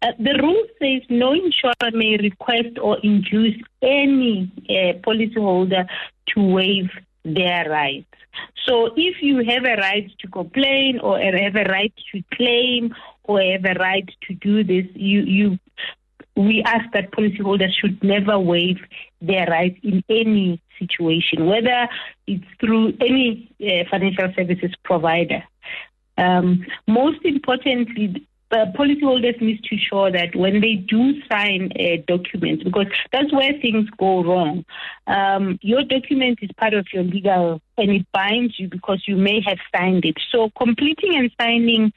Uh, 0.00 0.12
the 0.18 0.38
rule 0.40 0.64
says 0.80 1.02
no 1.08 1.32
insurer 1.32 1.90
may 1.92 2.16
request 2.18 2.78
or 2.80 2.98
induce 3.02 3.56
any 3.82 4.50
uh, 4.68 4.92
policyholder 5.00 5.88
to 6.28 6.40
waive 6.40 6.90
their 7.24 7.68
rights. 7.68 8.06
So 8.64 8.92
if 8.96 9.22
you 9.22 9.38
have 9.44 9.64
a 9.64 9.76
right 9.76 10.08
to 10.20 10.28
complain 10.28 11.00
or 11.00 11.18
have 11.18 11.56
a 11.56 11.64
right 11.64 11.92
to 12.12 12.22
claim 12.34 12.94
or 13.24 13.40
have 13.40 13.64
a 13.64 13.74
right 13.74 14.08
to 14.28 14.34
do 14.34 14.62
this, 14.62 14.86
you, 14.94 15.20
you 15.22 15.58
we 16.36 16.62
ask 16.62 16.84
that 16.92 17.10
policyholders 17.10 17.72
should 17.80 18.02
never 18.02 18.38
waive 18.38 18.78
their 19.20 19.46
rights 19.46 19.80
in 19.82 20.04
any 20.08 20.62
situation, 20.78 21.46
whether 21.46 21.88
it's 22.28 22.44
through 22.60 22.92
any 23.00 23.50
uh, 23.60 23.88
financial 23.90 24.32
services 24.36 24.72
provider. 24.84 25.42
Um, 26.16 26.64
most 26.86 27.24
importantly, 27.24 28.26
uh, 28.50 28.66
policyholders 28.74 29.40
need 29.40 29.62
to 29.64 29.74
ensure 29.74 30.10
that 30.10 30.34
when 30.34 30.60
they 30.60 30.74
do 30.74 31.20
sign 31.30 31.70
a 31.76 31.98
document, 32.06 32.64
because 32.64 32.86
that's 33.12 33.32
where 33.32 33.52
things 33.60 33.88
go 33.98 34.22
wrong. 34.24 34.64
Um, 35.06 35.58
your 35.62 35.82
document 35.84 36.38
is 36.42 36.50
part 36.56 36.74
of 36.74 36.86
your 36.92 37.02
legal 37.02 37.60
and 37.76 37.90
it 37.90 38.06
binds 38.12 38.58
you 38.58 38.68
because 38.68 39.04
you 39.06 39.16
may 39.16 39.40
have 39.42 39.58
signed 39.74 40.04
it. 40.04 40.16
So 40.30 40.50
completing 40.56 41.14
and 41.16 41.30
signing 41.40 41.92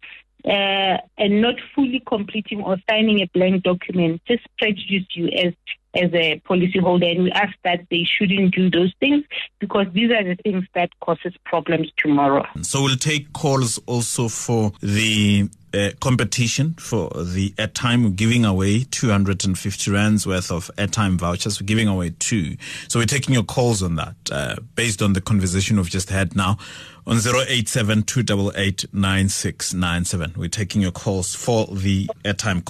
uh, 0.46 0.98
and 1.18 1.42
not 1.42 1.56
fully 1.76 2.02
completing 2.06 2.62
or 2.64 2.78
signing 2.90 3.22
a 3.22 3.28
blank 3.34 3.64
document 3.64 4.22
just 4.28 4.44
prejudice 4.58 5.06
you 5.14 5.28
as 5.28 5.54
as 5.94 6.10
a 6.14 6.42
policyholder, 6.48 7.12
and 7.12 7.24
we 7.24 7.32
ask 7.32 7.54
that 7.66 7.86
they 7.92 8.06
shouldn't 8.06 8.56
do 8.56 8.70
those 8.70 8.94
things 9.02 9.26
because 9.60 9.88
these 9.92 10.10
are 10.10 10.24
the 10.24 10.38
things 10.42 10.64
that 10.74 10.90
causes 11.02 11.34
problems 11.44 11.92
tomorrow. 11.98 12.46
So 12.62 12.84
we'll 12.84 12.96
take 12.96 13.34
calls 13.34 13.78
also 13.88 14.30
for 14.30 14.72
the 14.80 15.50
competition 16.00 16.74
for 16.76 17.10
the 17.10 17.52
airtime. 17.58 18.04
We're 18.04 18.12
giving 18.12 18.46
away 18.46 18.84
250 18.84 19.92
rands 19.92 20.28
worth 20.28 20.52
of 20.52 20.70
airtime 20.78 21.18
vouchers. 21.18 21.62
We're 21.62 21.68
giving 21.68 21.88
away 21.88 22.14
two. 22.20 22.58
So 22.88 23.00
we're 23.00 23.06
taking 23.06 23.34
your 23.34 23.44
calls 23.44 23.82
on 23.82 23.96
that 23.96 24.16
uh, 24.32 24.56
based 24.76 25.02
on 25.02 25.14
the 25.14 25.22
conversation 25.22 25.78
we've 25.78 25.90
just 25.90 26.10
had 26.10 26.36
now 26.36 26.58
on 27.08 27.18
087 27.18 28.06
We're 30.38 30.48
taking 30.48 30.82
your 30.82 30.92
calls 30.92 31.34
for 31.36 31.66
the 31.68 32.08
airtime 32.24 32.62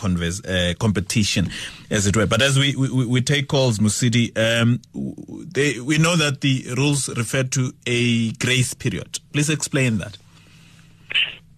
uh, 0.47 0.73
competition, 0.79 1.49
as 1.89 2.07
it 2.07 2.15
were. 2.15 2.25
But 2.25 2.41
as 2.41 2.57
we, 2.57 2.75
we, 2.75 3.05
we 3.05 3.21
take 3.21 3.47
calls, 3.47 3.79
Mosidi, 3.79 4.31
um, 4.37 4.81
they, 4.93 5.79
we 5.79 5.97
know 5.97 6.15
that 6.15 6.41
the 6.41 6.73
rules 6.77 7.09
refer 7.09 7.43
to 7.43 7.73
a 7.85 8.31
grace 8.33 8.73
period. 8.73 9.19
Please 9.33 9.49
explain 9.49 9.97
that. 9.97 10.17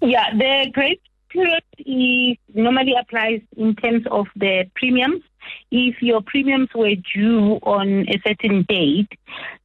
Yeah, 0.01 0.33
the 0.33 0.69
grace 0.73 0.99
period 1.33 1.63
is 1.79 2.37
normally 2.53 2.93
applies 2.99 3.41
in 3.57 3.75
terms 3.75 4.05
of 4.09 4.27
the 4.35 4.65
premiums 4.75 5.23
if 5.71 6.01
your 6.01 6.21
premiums 6.21 6.69
were 6.75 6.95
due 6.95 7.59
on 7.63 8.05
a 8.09 8.21
certain 8.25 8.65
date, 8.67 9.09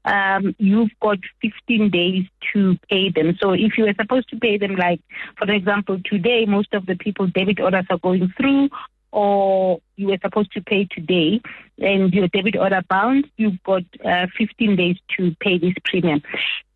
um, 0.04 0.54
you've 0.58 0.90
got 1.00 1.18
15 1.42 1.90
days 1.90 2.24
to 2.52 2.76
pay 2.88 3.10
them. 3.10 3.36
So 3.40 3.52
if 3.52 3.76
you 3.76 3.84
were 3.84 3.94
supposed 4.00 4.28
to 4.30 4.36
pay 4.38 4.58
them, 4.58 4.76
like, 4.76 5.00
for 5.36 5.50
example, 5.50 6.00
today, 6.04 6.46
most 6.46 6.72
of 6.74 6.86
the 6.86 6.96
people 6.96 7.26
debit 7.26 7.60
orders 7.60 7.86
are 7.90 7.98
going 7.98 8.32
through, 8.36 8.70
or 9.12 9.80
you 9.96 10.08
were 10.08 10.18
supposed 10.22 10.52
to 10.52 10.62
pay 10.62 10.84
today 10.84 11.40
and 11.78 12.12
your 12.12 12.28
debit 12.28 12.56
order 12.56 12.82
bounced, 12.88 13.28
you've 13.36 13.62
got 13.64 13.82
uh, 14.04 14.26
15 14.36 14.76
days 14.76 14.96
to 15.16 15.34
pay 15.40 15.58
this 15.58 15.74
premium. 15.84 16.22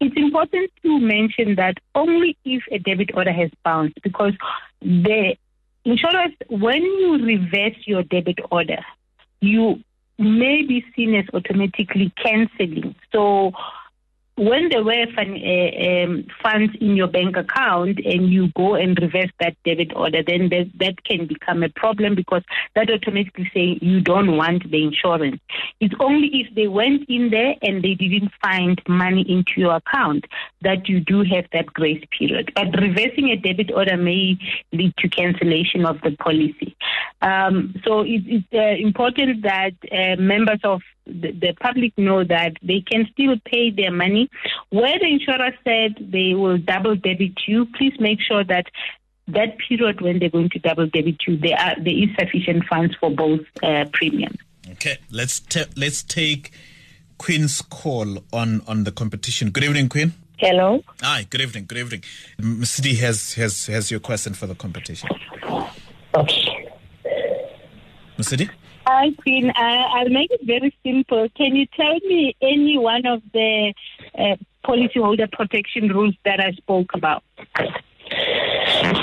It's 0.01 0.16
important 0.16 0.71
to 0.83 0.99
mention 0.99 1.57
that 1.57 1.79
only 1.95 2.37
if 2.45 2.62
a 2.71 2.79
debit 2.79 3.11
order 3.14 3.33
has 3.33 3.51
bounced, 3.64 3.99
because 4.03 4.33
the 4.81 5.37
insurers, 5.85 6.33
when 6.49 6.83
you 6.83 7.18
reverse 7.25 7.77
your 7.85 8.03
debit 8.03 8.38
order, 8.51 8.85
you 9.40 9.83
may 10.18 10.62
be 10.62 10.85
seen 10.95 11.14
as 11.14 11.25
automatically 11.35 12.12
cancelling. 12.16 12.95
So 13.12 13.53
when 14.37 14.71
there 14.71 14.83
were 14.83 15.07
fun, 15.14 15.37
uh, 15.37 16.05
um, 16.05 16.27
funds 16.42 16.75
in 16.81 16.97
your 16.97 17.07
bank 17.07 17.37
account 17.37 17.99
and 18.05 18.31
you 18.31 18.49
go 18.57 18.75
and 18.75 18.99
reverse 19.01 19.31
that 19.40 19.57
debit 19.64 19.95
order, 19.95 20.23
then 20.27 20.49
that, 20.49 20.71
that 20.79 21.05
can 21.05 21.27
become 21.27 21.62
a 21.62 21.68
problem 21.68 22.14
because 22.14 22.42
that 22.75 22.90
automatically 22.90 23.51
say 23.53 23.79
you 23.83 24.01
don't 24.01 24.37
want 24.37 24.71
the 24.71 24.83
insurance. 24.83 25.40
It's 25.81 25.95
only 26.01 26.29
if 26.29 26.55
they 26.55 26.66
went 26.66 27.09
in 27.09 27.31
there 27.31 27.55
and 27.61 27.83
they 27.83 27.95
didn't 27.95 28.33
find 28.42 28.81
money 28.88 29.23
into 29.29 29.53
your 29.57 29.77
account 29.77 30.25
that 30.62 30.88
you 30.88 31.01
do 31.01 31.23
have 31.25 31.45
that 31.53 31.66
grace 31.66 32.03
period. 32.18 32.53
But 32.55 32.81
reversing 32.81 33.29
a 33.29 33.37
debit 33.37 33.71
order 33.71 33.97
may 33.97 34.38
lead 34.73 34.95
to 34.99 35.09
cancellation 35.09 35.85
of 35.85 36.01
the 36.01 36.16
policy. 36.16 36.75
Um, 37.21 37.75
so 37.85 38.01
it, 38.01 38.23
it's 38.27 38.47
uh, 38.55 38.83
important 38.83 39.42
that 39.42 39.73
uh, 39.90 40.21
members 40.21 40.61
of 40.64 40.81
the, 41.07 41.33
the 41.33 41.55
public 41.61 41.97
know 41.97 42.25
that 42.25 42.53
they 42.62 42.81
can 42.81 43.09
still 43.12 43.37
pay 43.45 43.71
their 43.71 43.93
money. 43.93 44.31
Where 44.71 44.99
the 44.99 45.07
insurer 45.07 45.51
said 45.65 46.11
they 46.12 46.35
will 46.35 46.59
double 46.59 46.97
debit 46.97 47.41
you, 47.47 47.67
please 47.77 47.95
make 47.99 48.21
sure 48.21 48.45
that 48.45 48.67
that 49.29 49.57
period 49.59 50.01
when 50.01 50.19
they're 50.19 50.31
going 50.31 50.51
to 50.51 50.59
double 50.59 50.87
debit 50.87 51.17
you, 51.27 51.37
there 51.37 51.59
are 51.59 51.75
there 51.77 51.95
is 51.95 52.09
sufficient 52.19 52.65
funds 52.67 52.95
for 53.01 53.11
both 53.11 53.41
uh, 53.62 53.85
premiums. 53.93 54.37
Okay, 54.71 54.99
let's 55.11 55.41
t- 55.41 55.65
let's 55.77 56.03
take 56.03 56.53
Queen's 57.19 57.62
call 57.62 58.25
on 58.33 58.62
on 58.67 58.85
the 58.85 58.93
competition. 58.93 59.51
Good 59.51 59.65
evening, 59.65 59.88
Queen. 59.88 60.12
Hello. 60.38 60.83
Hi. 61.03 61.25
Good 61.31 61.41
evening. 61.41 61.67
Good 61.67 61.79
evening. 61.79 62.03
Mosidi 62.41 62.99
has 62.99 63.35
has 63.35 63.67
has 63.67 63.91
your 63.91 64.01
question 64.01 64.35
for 64.35 64.47
the 64.47 64.57
competition. 64.57 65.09
Okay. 66.15 66.69
Mosidi. 68.19 68.51
Hi, 68.85 69.12
Queen. 69.23 69.51
Uh, 69.51 69.85
I'll 69.95 70.09
make 70.09 70.33
it 70.33 70.40
very 70.45 70.75
simple. 70.85 71.29
Can 71.37 71.55
you 71.55 71.66
tell 71.66 71.95
me 72.01 72.35
any 72.42 72.79
one 72.79 73.07
of 73.07 73.23
the 73.33 73.73
uh, 74.18 74.37
policyholder 74.64 75.31
protection 75.31 75.88
rules 75.88 76.14
that 76.25 76.40
I 76.40 76.51
spoke 76.53 76.90
about? 76.95 77.23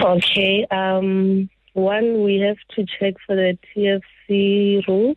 Okay. 0.01 0.67
Um, 0.69 1.49
one, 1.73 2.23
we 2.23 2.39
have 2.39 2.57
to 2.75 2.85
check 2.85 3.15
for 3.25 3.37
the 3.37 3.57
TFC 3.73 4.85
rule, 4.85 5.15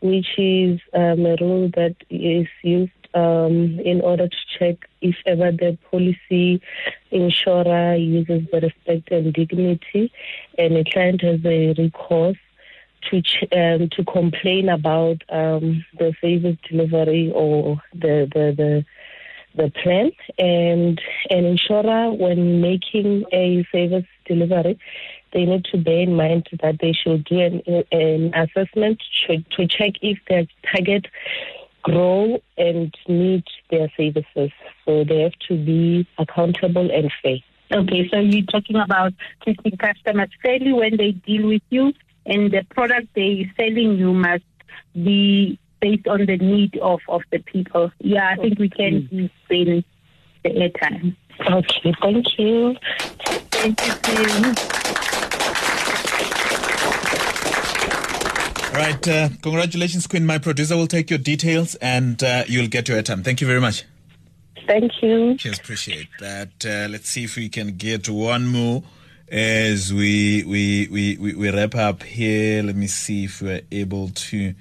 which 0.00 0.28
is 0.38 0.78
um, 0.92 1.24
a 1.24 1.36
rule 1.40 1.70
that 1.74 1.96
is 2.10 2.46
used 2.62 2.92
um, 3.14 3.80
in 3.80 4.02
order 4.02 4.28
to 4.28 4.36
check 4.58 4.76
if 5.00 5.16
ever 5.24 5.50
the 5.52 5.78
policy 5.90 6.60
insurer 7.10 7.94
uses 7.94 8.42
the 8.52 8.60
respect 8.60 9.10
and 9.10 9.32
dignity 9.32 10.12
and 10.58 10.76
a 10.76 10.84
client 10.84 11.22
has 11.22 11.40
a 11.46 11.72
recourse 11.78 12.36
to 13.10 13.16
um, 13.52 13.88
to 13.90 14.04
complain 14.04 14.68
about 14.68 15.22
um, 15.30 15.84
the 15.98 16.14
service 16.20 16.56
delivery 16.68 17.30
or 17.34 17.80
the 17.92 18.28
the 18.32 18.54
the 18.56 18.84
the 19.56 19.70
plan 19.82 20.10
and 20.38 21.00
an 21.30 21.44
insurer 21.46 22.12
when 22.12 22.60
making 22.60 23.24
a 23.32 23.66
service 23.72 24.04
delivery 24.26 24.78
they 25.32 25.44
need 25.44 25.64
to 25.66 25.76
bear 25.78 26.00
in 26.00 26.14
mind 26.14 26.48
that 26.62 26.78
they 26.80 26.92
should 26.92 27.24
do 27.24 27.40
an, 27.40 27.62
an 27.92 28.32
assessment 28.34 29.02
to, 29.26 29.42
to 29.50 29.66
check 29.66 29.92
if 30.00 30.18
their 30.28 30.46
target 30.70 31.06
grow 31.82 32.40
and 32.56 32.94
need 33.06 33.44
their 33.70 33.92
services. 33.96 34.50
So 34.84 35.04
they 35.04 35.20
have 35.20 35.38
to 35.48 35.56
be 35.56 36.06
accountable 36.18 36.90
and 36.90 37.12
fair. 37.22 37.38
Okay, 37.72 38.08
so 38.10 38.18
you're 38.18 38.46
talking 38.46 38.76
about 38.76 39.12
treating 39.42 39.76
customers 39.76 40.30
fairly 40.42 40.72
when 40.72 40.96
they 40.96 41.12
deal 41.12 41.48
with 41.48 41.62
you 41.70 41.92
and 42.26 42.50
the 42.50 42.64
product 42.70 43.08
they're 43.14 43.50
selling 43.56 43.96
you 43.96 44.12
must 44.12 44.44
be 44.94 45.58
based 45.80 46.06
on 46.08 46.26
the 46.26 46.36
need 46.38 46.76
of, 46.78 47.00
of 47.08 47.22
the 47.30 47.38
people. 47.38 47.90
Yeah, 48.00 48.30
I 48.30 48.36
think 48.36 48.58
we 48.58 48.68
can 48.68 49.08
use 49.10 49.30
the 49.48 49.84
airtime. 50.44 51.16
Okay, 51.40 51.94
thank 52.00 52.38
you. 52.38 52.76
Thank 53.50 53.86
you. 53.86 54.54
All 58.68 58.82
right. 58.82 59.08
Uh, 59.08 59.28
congratulations, 59.42 60.06
Queen. 60.06 60.26
My 60.26 60.38
producer 60.38 60.76
will 60.76 60.86
take 60.86 61.08
your 61.08 61.18
details 61.18 61.76
and 61.76 62.22
uh, 62.22 62.44
you'll 62.46 62.68
get 62.68 62.88
your 62.88 63.00
airtime. 63.00 63.24
Thank 63.24 63.40
you 63.40 63.46
very 63.46 63.60
much. 63.60 63.84
Thank 64.66 65.02
you. 65.02 65.36
Cheers. 65.36 65.58
Appreciate 65.58 66.08
that. 66.20 66.64
Uh, 66.64 66.88
let's 66.90 67.08
see 67.08 67.24
if 67.24 67.36
we 67.36 67.48
can 67.48 67.76
get 67.76 68.08
one 68.08 68.46
more 68.46 68.82
as 69.28 69.92
we, 69.92 70.44
we 70.44 70.88
we, 70.90 71.16
we 71.18 71.34
we 71.34 71.50
wrap 71.50 71.74
up 71.74 72.02
here. 72.02 72.62
Let 72.62 72.76
me 72.76 72.86
see 72.86 73.24
if 73.24 73.42
we're 73.42 73.62
able 73.70 74.08
to 74.10 74.54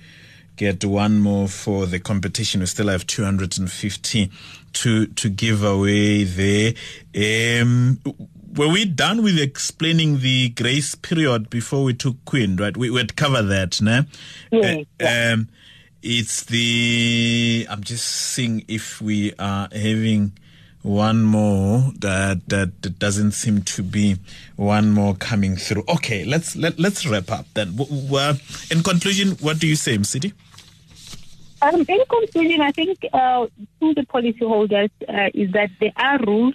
get 0.55 0.83
one 0.85 1.19
more 1.19 1.47
for 1.47 1.85
the 1.85 1.99
competition. 1.99 2.61
We 2.61 2.65
still 2.67 2.87
have 2.87 3.05
250 3.05 4.31
to 4.73 5.07
to 5.07 5.29
give 5.29 5.63
away 5.63 6.23
there. 6.23 6.73
Um, 7.61 7.99
were 8.55 8.69
we 8.69 8.85
done 8.85 9.21
with 9.21 9.37
explaining 9.37 10.19
the 10.19 10.49
grace 10.49 10.95
period 10.95 11.49
before 11.49 11.83
we 11.83 11.93
took 11.93 12.23
Queen? 12.25 12.55
Right, 12.55 12.75
we 12.75 12.89
would 12.89 13.15
cover 13.15 13.41
that, 13.41 13.81
no? 13.81 14.03
Yes, 14.51 14.85
Uh, 15.01 15.33
um, 15.33 15.49
it's 16.01 16.43
the. 16.45 17.67
I'm 17.69 17.83
just 17.83 18.05
seeing 18.07 18.63
if 18.67 19.01
we 19.01 19.33
are 19.37 19.67
having 19.71 20.37
one 20.85 21.23
more 21.23 21.91
that 21.99 22.47
that, 22.47 22.99
doesn't 22.99 23.31
seem 23.31 23.63
to 23.63 23.81
be 23.81 24.17
one 24.55 24.91
more 24.91 25.15
coming 25.15 25.55
through. 25.55 25.83
Okay, 25.89 26.23
let's 26.25 26.55
let 26.55 26.79
let's 26.79 27.05
wrap 27.07 27.31
up 27.31 27.45
then. 27.55 27.75
Uh, 27.79 28.35
in 28.69 28.83
conclusion, 28.83 29.31
what 29.41 29.59
do 29.59 29.67
you 29.67 29.75
say, 29.75 30.01
City? 30.03 30.33
Um, 31.61 31.83
in 31.87 32.03
conclusion, 32.07 32.61
I 32.61 32.71
think 32.71 32.99
uh, 33.11 33.47
to 33.79 33.93
the 33.95 34.05
policyholders 34.05 34.91
uh, 35.09 35.29
is 35.33 35.51
that 35.53 35.71
there 35.79 35.93
are 35.95 36.19
rules 36.19 36.53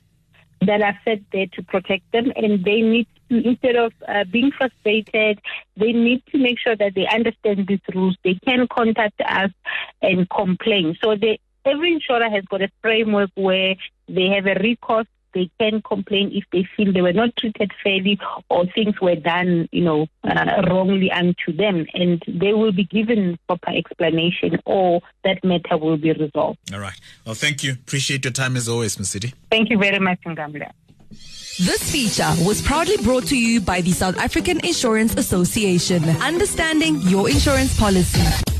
that 0.62 0.80
are 0.82 0.98
set 1.04 1.20
there 1.32 1.46
to 1.54 1.62
protect 1.62 2.10
them, 2.12 2.32
and 2.36 2.64
they 2.64 2.82
need 2.82 3.08
to, 3.30 3.48
instead 3.48 3.74
of 3.76 3.92
uh, 4.06 4.24
being 4.30 4.52
frustrated, 4.52 5.40
they 5.76 5.92
need 5.92 6.22
to 6.26 6.38
make 6.38 6.58
sure 6.60 6.76
that 6.76 6.94
they 6.94 7.08
understand 7.08 7.66
these 7.66 7.80
rules. 7.94 8.16
They 8.22 8.38
can 8.44 8.68
contact 8.68 9.20
us 9.22 9.50
and 10.02 10.28
complain. 10.30 10.96
So 11.02 11.16
they, 11.16 11.40
every 11.64 11.92
insurer 11.92 12.28
has 12.28 12.44
got 12.44 12.62
a 12.62 12.70
framework 12.82 13.30
where 13.34 13.74
they 14.08 14.26
have 14.28 14.46
a 14.46 14.54
recourse. 14.60 15.06
They 15.32 15.48
can 15.60 15.80
complain 15.82 16.32
if 16.34 16.42
they 16.50 16.68
feel 16.76 16.92
they 16.92 17.02
were 17.02 17.12
not 17.12 17.36
treated 17.36 17.70
fairly 17.84 18.18
or 18.48 18.66
things 18.66 19.00
were 19.00 19.14
done, 19.14 19.68
you 19.70 19.84
know, 19.84 20.08
uh, 20.24 20.62
wrongly 20.68 21.08
unto 21.12 21.52
them, 21.52 21.86
and 21.94 22.20
they 22.26 22.52
will 22.52 22.72
be 22.72 22.82
given 22.82 23.38
proper 23.46 23.70
explanation, 23.70 24.58
or 24.66 25.02
that 25.22 25.44
matter 25.44 25.78
will 25.78 25.98
be 25.98 26.12
resolved. 26.12 26.58
All 26.72 26.80
right. 26.80 26.98
Well, 27.24 27.36
thank 27.36 27.62
you. 27.62 27.74
Appreciate 27.74 28.24
your 28.24 28.32
time 28.32 28.56
as 28.56 28.68
always, 28.68 28.98
Ms. 28.98 29.10
City. 29.10 29.34
Thank 29.52 29.70
you 29.70 29.78
very 29.78 30.00
much, 30.00 30.18
Ngamla. 30.26 30.72
This 31.10 31.92
feature 31.92 32.32
was 32.44 32.62
proudly 32.62 32.96
brought 32.96 33.26
to 33.26 33.38
you 33.38 33.60
by 33.60 33.82
the 33.82 33.92
South 33.92 34.18
African 34.18 34.64
Insurance 34.64 35.14
Association. 35.16 36.08
Understanding 36.22 37.00
your 37.02 37.28
insurance 37.28 37.78
policy. 37.78 38.59